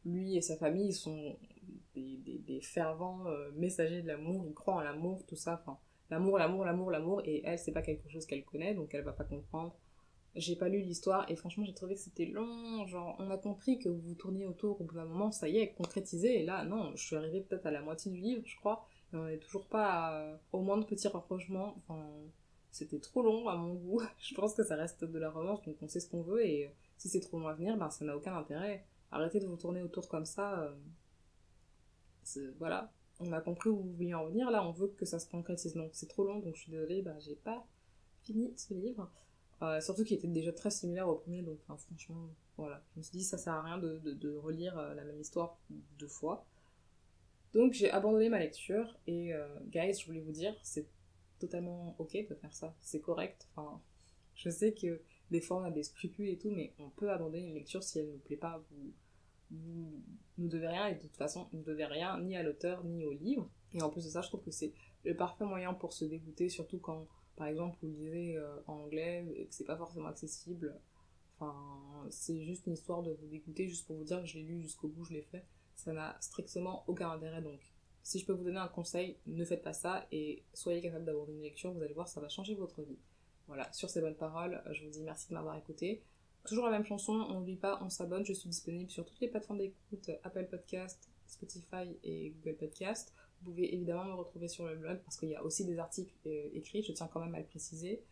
lui 0.05 0.37
et 0.37 0.41
sa 0.41 0.55
famille 0.55 0.93
sont 0.93 1.35
des, 2.01 2.61
fervents 2.61 3.25
euh, 3.27 3.51
messagers 3.55 4.01
de 4.01 4.07
l'amour, 4.07 4.45
ils 4.47 4.53
croient 4.53 4.75
en 4.75 4.81
l'amour, 4.81 5.25
tout 5.27 5.35
ça, 5.35 5.61
enfin 5.61 5.79
l'amour, 6.09 6.37
l'amour, 6.37 6.65
l'amour, 6.65 6.91
l'amour 6.91 7.21
et 7.25 7.41
elle 7.45 7.59
c'est 7.59 7.71
pas 7.71 7.81
quelque 7.81 8.09
chose 8.09 8.25
qu'elle 8.25 8.43
connaît 8.43 8.73
donc 8.73 8.93
elle 8.93 9.03
va 9.03 9.13
pas 9.13 9.23
comprendre. 9.23 9.75
J'ai 10.35 10.55
pas 10.55 10.69
lu 10.69 10.81
l'histoire 10.81 11.29
et 11.29 11.35
franchement 11.35 11.65
j'ai 11.65 11.73
trouvé 11.73 11.95
que 11.95 12.01
c'était 12.01 12.25
long, 12.25 12.85
genre 12.87 13.15
on 13.19 13.29
a 13.31 13.37
compris 13.37 13.79
que 13.79 13.89
vous 13.89 14.01
vous 14.01 14.15
tourniez 14.15 14.45
autour 14.45 14.79
au 14.79 14.83
bout 14.83 14.95
d'un 14.95 15.05
moment, 15.05 15.31
ça 15.31 15.47
y 15.47 15.57
est, 15.57 15.73
concrétisé 15.73 16.41
et 16.41 16.45
là 16.45 16.63
non, 16.65 16.91
je 16.95 17.03
suis 17.03 17.15
arrivée 17.15 17.41
peut-être 17.41 17.65
à 17.65 17.71
la 17.71 17.81
moitié 17.81 18.11
du 18.11 18.19
livre 18.19 18.43
je 18.45 18.55
crois 18.57 18.85
on 19.13 19.25
n'est 19.25 19.39
toujours 19.39 19.65
pas 19.65 20.39
au 20.51 20.61
moins 20.61 20.77
de 20.77 20.85
petits 20.85 21.07
rapprochements. 21.07 21.75
Enfin, 21.77 22.05
c'était 22.71 22.99
trop 22.99 23.23
long 23.23 23.47
à 23.47 23.55
mon 23.55 23.73
goût. 23.73 24.01
Je 24.19 24.35
pense 24.35 24.53
que 24.53 24.63
ça 24.63 24.75
reste 24.75 25.03
de 25.03 25.19
la 25.19 25.29
romance, 25.29 25.61
donc 25.63 25.75
on 25.81 25.87
sait 25.87 25.99
ce 25.99 26.09
qu'on 26.09 26.21
veut, 26.21 26.45
et 26.45 26.71
si 26.97 27.09
c'est 27.09 27.19
trop 27.19 27.39
long 27.39 27.47
à 27.47 27.53
venir, 27.53 27.77
ben 27.77 27.89
ça 27.89 28.05
n'a 28.05 28.15
aucun 28.15 28.35
intérêt. 28.35 28.85
Arrêtez 29.11 29.39
de 29.39 29.47
vous 29.47 29.57
tourner 29.57 29.81
autour 29.81 30.07
comme 30.07 30.25
ça. 30.25 30.61
Euh, 30.61 30.75
voilà, 32.57 32.91
on 33.19 33.31
a 33.31 33.41
compris 33.41 33.69
où 33.69 33.77
vous 33.77 33.93
vouliez 33.93 34.13
en 34.13 34.27
venir, 34.27 34.49
là 34.51 34.65
on 34.65 34.71
veut 34.71 34.87
que 34.87 35.05
ça 35.05 35.19
se 35.19 35.29
concrétise. 35.29 35.73
Donc 35.73 35.91
c'est 35.93 36.07
trop 36.07 36.23
long, 36.23 36.39
donc 36.39 36.55
je 36.55 36.61
suis 36.61 36.71
désolée, 36.71 37.01
ben, 37.01 37.17
j'ai 37.19 37.35
pas 37.35 37.65
fini 38.23 38.53
ce 38.55 38.73
livre. 38.73 39.09
Euh, 39.61 39.81
surtout 39.81 40.05
qu'il 40.05 40.15
était 40.17 40.27
déjà 40.27 40.53
très 40.53 40.71
similaire 40.71 41.09
au 41.09 41.15
premier, 41.15 41.41
donc 41.41 41.59
franchement, 41.65 42.29
voilà. 42.55 42.81
Je 42.93 42.99
me 42.99 43.03
suis 43.03 43.17
dit, 43.17 43.23
ça 43.23 43.37
sert 43.37 43.53
à 43.53 43.61
rien 43.61 43.77
de, 43.77 43.99
de 43.99 44.35
relire 44.35 44.77
euh, 44.77 44.93
la 44.93 45.03
même 45.03 45.19
histoire 45.19 45.57
deux 45.97 46.07
fois. 46.07 46.45
Donc 47.53 47.73
j'ai 47.73 47.91
abandonné 47.91 48.29
ma 48.29 48.39
lecture 48.39 48.97
et 49.07 49.33
euh, 49.33 49.47
guys, 49.67 49.95
je 49.95 50.05
voulais 50.05 50.21
vous 50.21 50.31
dire, 50.31 50.55
c'est 50.63 50.87
totalement 51.39 51.95
ok 51.97 52.27
de 52.29 52.35
faire 52.35 52.53
ça, 52.53 52.75
c'est 52.79 53.01
correct. 53.01 53.47
Enfin, 53.55 53.81
je 54.35 54.49
sais 54.49 54.73
que 54.73 55.01
des 55.31 55.41
fois 55.41 55.57
on 55.57 55.63
a 55.63 55.71
des 55.71 55.83
scrupules 55.83 56.29
et 56.29 56.37
tout, 56.37 56.51
mais 56.51 56.73
on 56.79 56.89
peut 56.89 57.09
abandonner 57.09 57.47
une 57.47 57.53
lecture 57.53 57.83
si 57.83 57.99
elle 57.99 58.07
ne 58.07 58.13
nous 58.13 58.19
plaît 58.19 58.37
pas. 58.37 58.63
Vous, 58.71 58.93
vous 59.51 60.03
ne 60.37 60.47
devez 60.47 60.67
rien 60.67 60.87
et 60.87 60.95
de 60.95 61.01
toute 61.01 61.15
façon, 61.15 61.47
vous 61.51 61.59
ne 61.59 61.63
devez 61.63 61.85
rien 61.85 62.19
ni 62.19 62.35
à 62.35 62.43
l'auteur 62.43 62.83
ni 62.83 63.05
au 63.05 63.11
livre. 63.11 63.49
Et 63.73 63.81
en 63.81 63.89
plus 63.89 64.05
de 64.05 64.09
ça, 64.09 64.21
je 64.21 64.27
trouve 64.27 64.43
que 64.43 64.51
c'est 64.51 64.73
le 65.05 65.15
parfait 65.15 65.45
moyen 65.45 65.73
pour 65.73 65.93
se 65.93 66.05
dégoûter, 66.05 66.49
surtout 66.49 66.79
quand, 66.79 67.07
par 67.35 67.47
exemple, 67.47 67.77
vous 67.81 67.89
lisez 67.89 68.37
euh, 68.37 68.57
en 68.67 68.73
anglais 68.73 69.25
et 69.35 69.45
que 69.45 69.53
c'est 69.53 69.65
pas 69.65 69.77
forcément 69.77 70.07
accessible. 70.07 70.79
Enfin, 71.39 72.07
c'est 72.09 72.43
juste 72.43 72.65
une 72.67 72.73
histoire 72.73 73.03
de 73.03 73.11
vous 73.13 73.27
dégoûter, 73.27 73.67
juste 73.67 73.87
pour 73.87 73.95
vous 73.95 74.03
dire 74.03 74.19
que 74.21 74.27
je 74.27 74.37
l'ai 74.37 74.43
lu 74.43 74.61
jusqu'au 74.61 74.87
bout, 74.87 75.05
je 75.05 75.13
l'ai 75.13 75.21
fait 75.21 75.45
ça 75.79 75.93
n'a 75.93 76.17
strictement 76.19 76.83
aucun 76.87 77.09
intérêt 77.09 77.41
donc. 77.41 77.59
Si 78.03 78.19
je 78.19 78.25
peux 78.25 78.33
vous 78.33 78.43
donner 78.43 78.59
un 78.59 78.67
conseil, 78.67 79.17
ne 79.27 79.45
faites 79.45 79.61
pas 79.61 79.73
ça 79.73 80.07
et 80.11 80.43
soyez 80.53 80.81
capable 80.81 81.05
d'avoir 81.05 81.29
une 81.29 81.41
lecture, 81.41 81.71
vous 81.71 81.81
allez 81.81 81.93
voir, 81.93 82.07
ça 82.07 82.19
va 82.19 82.27
changer 82.27 82.55
votre 82.55 82.81
vie. 82.81 82.97
Voilà, 83.47 83.71
sur 83.71 83.89
ces 83.89 84.01
bonnes 84.01 84.15
paroles, 84.15 84.61
je 84.71 84.83
vous 84.83 84.89
dis 84.89 85.03
merci 85.03 85.29
de 85.29 85.33
m'avoir 85.35 85.55
écouté. 85.57 86.03
Toujours 86.45 86.65
la 86.65 86.71
même 86.71 86.85
chanson, 86.85 87.13
on 87.13 87.39
n'oublie 87.39 87.57
pas, 87.57 87.79
on 87.83 87.89
s'abonne, 87.89 88.25
je 88.25 88.33
suis 88.33 88.49
disponible 88.49 88.89
sur 88.89 89.05
toutes 89.05 89.19
les 89.19 89.27
plateformes 89.27 89.59
d'écoute, 89.59 90.09
Apple 90.23 90.47
Podcast, 90.49 91.09
Spotify 91.27 91.97
et 92.03 92.31
Google 92.31 92.57
Podcast. 92.57 93.13
Vous 93.41 93.51
pouvez 93.51 93.73
évidemment 93.73 94.05
me 94.05 94.13
retrouver 94.13 94.47
sur 94.47 94.65
le 94.65 94.75
blog 94.75 94.99
parce 95.03 95.17
qu'il 95.17 95.29
y 95.29 95.35
a 95.35 95.43
aussi 95.43 95.65
des 95.65 95.79
articles 95.79 96.15
euh, 96.25 96.49
écrits, 96.53 96.81
je 96.83 96.91
tiens 96.91 97.07
quand 97.07 97.19
même 97.19 97.35
à 97.35 97.39
le 97.39 97.45
préciser. 97.45 98.03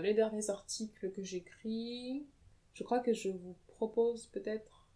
Les 0.00 0.14
derniers 0.14 0.50
articles 0.50 1.10
que 1.10 1.22
j'écris, 1.22 2.26
je 2.74 2.84
crois 2.84 3.00
que 3.00 3.12
je 3.12 3.28
vous 3.28 3.56
propose 3.66 4.26
peut-être 4.26 4.88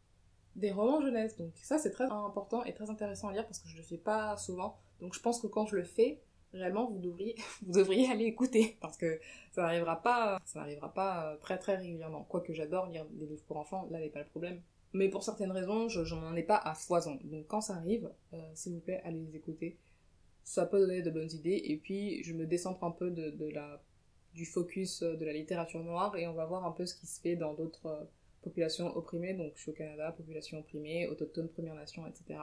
des 0.56 0.70
romans 0.70 1.00
jeunesse. 1.00 1.36
Donc 1.36 1.52
ça, 1.56 1.78
c'est 1.78 1.90
très 1.90 2.04
important 2.04 2.64
et 2.64 2.72
très 2.72 2.90
intéressant 2.90 3.28
à 3.28 3.32
lire 3.32 3.44
parce 3.44 3.58
que 3.58 3.68
je 3.68 3.76
le 3.76 3.82
fais 3.82 3.98
pas 3.98 4.36
souvent. 4.36 4.78
Donc 5.00 5.14
je 5.14 5.20
pense 5.20 5.40
que 5.40 5.46
quand 5.46 5.66
je 5.66 5.76
le 5.76 5.84
fais, 5.84 6.22
réellement, 6.54 6.90
vous 6.90 6.98
devriez, 7.00 8.10
aller 8.10 8.24
écouter 8.24 8.76
parce 8.80 8.96
que 8.96 9.20
ça 9.52 9.62
n'arrivera 9.62 10.00
pas, 10.00 10.40
ça 10.44 10.60
n'arrivera 10.60 10.92
pas 10.92 11.32
euh, 11.32 11.36
très 11.38 11.58
très 11.58 11.76
régulièrement. 11.76 12.24
Quoique 12.28 12.52
j'adore 12.52 12.86
lire 12.86 13.04
des 13.10 13.26
livres 13.26 13.44
pour 13.46 13.56
enfants, 13.58 13.88
là 13.90 13.98
n'est 13.98 14.08
pas 14.08 14.20
le 14.20 14.26
problème. 14.26 14.60
Mais 14.92 15.08
pour 15.08 15.24
certaines 15.24 15.50
raisons, 15.50 15.88
je 15.88 16.14
n'en 16.14 16.36
ai 16.36 16.44
pas 16.44 16.56
à 16.56 16.74
foison. 16.74 17.18
Donc 17.24 17.46
quand 17.48 17.60
ça 17.60 17.74
arrive, 17.74 18.10
euh, 18.32 18.38
s'il 18.54 18.74
vous 18.74 18.80
plaît, 18.80 19.02
allez 19.04 19.20
les 19.20 19.36
écouter. 19.36 19.76
Ça 20.44 20.66
peut 20.66 20.78
donner 20.78 21.02
de 21.02 21.10
bonnes 21.10 21.32
idées. 21.32 21.62
Et 21.64 21.76
puis 21.76 22.22
je 22.22 22.32
me 22.32 22.46
décentre 22.46 22.84
un 22.84 22.90
peu 22.90 23.10
de, 23.10 23.34
du 24.34 24.46
focus 24.46 25.02
de 25.02 25.24
la 25.24 25.32
littérature 25.32 25.82
noire 25.82 26.16
et 26.16 26.26
on 26.28 26.34
va 26.34 26.44
voir 26.44 26.64
un 26.64 26.72
peu 26.72 26.86
ce 26.86 26.94
qui 26.94 27.06
se 27.06 27.20
fait 27.20 27.36
dans 27.36 27.54
d'autres 27.54 28.08
population 28.44 28.94
opprimée, 28.96 29.32
donc 29.34 29.52
je 29.56 29.62
suis 29.62 29.70
au 29.70 29.74
Canada, 29.74 30.12
population 30.12 30.58
opprimée, 30.58 31.08
autochtone, 31.08 31.48
Première 31.48 31.74
Nation, 31.74 32.06
etc. 32.06 32.38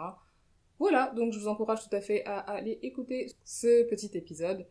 Voilà, 0.81 1.13
donc 1.15 1.31
je 1.31 1.37
vous 1.37 1.47
encourage 1.47 1.87
tout 1.87 1.95
à 1.95 2.01
fait 2.01 2.25
à 2.25 2.39
aller 2.39 2.79
écouter 2.81 3.27
ce 3.43 3.83
petit 3.87 4.17
épisode. 4.17 4.65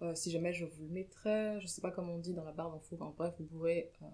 Euh, 0.00 0.14
si 0.14 0.30
jamais 0.30 0.52
je 0.52 0.64
vous 0.64 0.84
le 0.84 0.92
mettrai, 0.92 1.60
je 1.60 1.66
sais 1.66 1.80
pas 1.80 1.90
comment 1.90 2.12
on 2.12 2.18
dit 2.18 2.34
dans 2.34 2.44
la 2.44 2.52
barre 2.52 2.70
d'infos, 2.70 2.96
en 3.00 3.10
bref, 3.10 3.34
vous 3.40 3.46
pourrez 3.46 3.90
euh, 4.00 4.06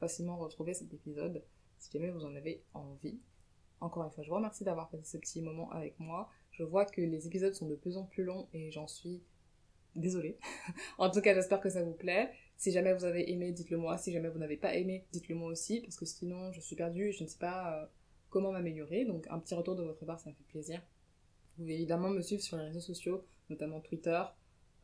facilement 0.00 0.36
retrouver 0.36 0.74
cet 0.74 0.92
épisode 0.92 1.44
si 1.78 1.92
jamais 1.92 2.10
vous 2.10 2.24
en 2.24 2.34
avez 2.34 2.64
envie. 2.74 3.20
Encore 3.80 4.02
une 4.02 4.10
fois, 4.10 4.24
je 4.24 4.30
vous 4.30 4.34
remercie 4.34 4.64
d'avoir 4.64 4.88
passé 4.88 5.04
ce 5.04 5.18
petit 5.18 5.40
moment 5.40 5.70
avec 5.70 5.94
moi. 6.00 6.28
Je 6.50 6.64
vois 6.64 6.86
que 6.86 7.00
les 7.00 7.24
épisodes 7.24 7.54
sont 7.54 7.68
de 7.68 7.76
plus 7.76 7.96
en 7.96 8.02
plus 8.02 8.24
longs 8.24 8.48
et 8.52 8.72
j'en 8.72 8.88
suis 8.88 9.22
désolée. 9.94 10.38
en 10.98 11.08
tout 11.08 11.20
cas, 11.20 11.34
j'espère 11.34 11.60
que 11.60 11.70
ça 11.70 11.84
vous 11.84 11.94
plaît. 11.94 12.32
Si 12.56 12.72
jamais 12.72 12.94
vous 12.94 13.04
avez 13.04 13.30
aimé, 13.30 13.52
dites-le 13.52 13.76
moi. 13.76 13.96
Si 13.96 14.10
jamais 14.10 14.28
vous 14.28 14.40
n'avez 14.40 14.56
pas 14.56 14.74
aimé, 14.74 15.06
dites-le 15.12 15.36
moi 15.36 15.52
aussi, 15.52 15.82
parce 15.82 15.94
que 15.94 16.04
sinon 16.04 16.50
je 16.50 16.60
suis 16.60 16.74
perdue 16.74 17.12
je 17.12 17.22
ne 17.22 17.28
sais 17.28 17.38
pas 17.38 17.80
euh, 17.80 17.86
comment 18.30 18.52
m'améliorer. 18.52 19.04
Donc 19.04 19.26
un 19.30 19.38
petit 19.38 19.54
retour 19.54 19.76
de 19.76 19.82
votre 19.82 20.04
part, 20.04 20.18
ça 20.18 20.30
me 20.30 20.34
fait 20.34 20.44
plaisir. 20.44 20.80
Vous 20.80 21.64
pouvez 21.64 21.74
évidemment 21.74 22.08
me 22.08 22.22
suivre 22.22 22.42
sur 22.42 22.56
les 22.56 22.64
réseaux 22.64 22.80
sociaux, 22.80 23.24
notamment 23.50 23.80
Twitter. 23.80 24.22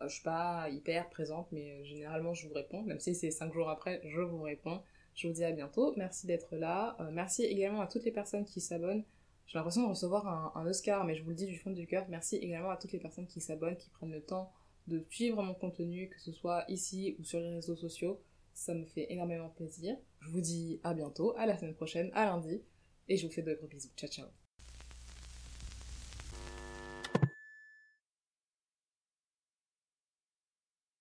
Euh, 0.02 0.09
je 0.09 0.14
suis 0.14 0.22
pas 0.22 0.68
hyper 0.68 1.09
présente, 1.09 1.50
mais 1.52 1.70
euh, 1.70 1.85
généralement 1.85 2.35
je 2.35 2.46
vous 2.46 2.54
réponds. 2.54 2.82
Même 2.82 3.00
si 3.00 3.14
c'est 3.14 3.30
5 3.30 3.52
jours 3.54 3.70
après, 3.70 4.00
je 4.04 4.20
vous 4.20 4.42
réponds. 4.42 4.82
Je 5.14 5.28
vous 5.28 5.32
dis 5.32 5.44
à 5.44 5.52
bientôt. 5.52 5.94
Merci 5.96 6.26
d'être 6.26 6.56
là. 6.56 6.96
merci 7.11 7.44
également 7.44 7.80
à 7.80 7.87
toutes 7.87 8.04
les 8.04 8.12
personnes 8.12 8.44
qui 8.44 8.61
s'abonnent. 8.61 9.04
J'ai 9.46 9.59
l'impression 9.59 9.85
de 9.85 9.88
recevoir 9.88 10.56
un, 10.56 10.66
Oscar, 10.66 11.04
mais 11.04 11.14
je 11.14 11.22
vous 11.22 11.30
le 11.30 11.37
dis 11.37 11.46
du 11.46 11.56
fond 11.56 11.70
du 11.70 11.87
cœur. 11.87 12.04
Merci 12.09 12.37
également 12.37 12.70
à 12.70 12.76
toutes 12.76 12.92
les 12.92 12.98
personnes 12.98 13.26
qui 13.26 13.40
s'abonnent, 13.40 13.76
qui 13.76 13.90
prennent 13.90 14.12
le 14.12 14.20
temps 14.20 14.52
de 14.88 15.00
suivre 15.11 15.42
mon 15.42 15.54
contenu, 15.54 16.09
que 16.09 16.20
ce 16.20 16.32
soit 16.32 16.64
ici 16.68 17.16
ou 17.18 17.24
sur 17.24 17.40
les 17.40 17.54
réseaux 17.54 17.76
sociaux. 17.76 18.20
Ça 18.54 18.74
me 18.74 18.85
fait 18.85 19.06
énormément 19.11 19.48
plaisir. 19.48 19.96
Je 20.20 20.30
vous 20.30 20.40
dis 20.40 20.80
à 20.82 20.94
bientôt, 20.94 21.35
à 21.37 21.46
la 21.46 21.56
semaine 21.56 21.74
prochaine, 21.74 22.11
à 22.12 22.26
lundi, 22.26 22.61
et 23.08 23.16
je 23.16 23.26
vous 23.26 23.32
fais 23.32 23.42
de 23.42 23.54
gros 23.54 23.66
bisous. 23.66 23.90
Ciao 23.96 24.08
ciao 24.10 24.45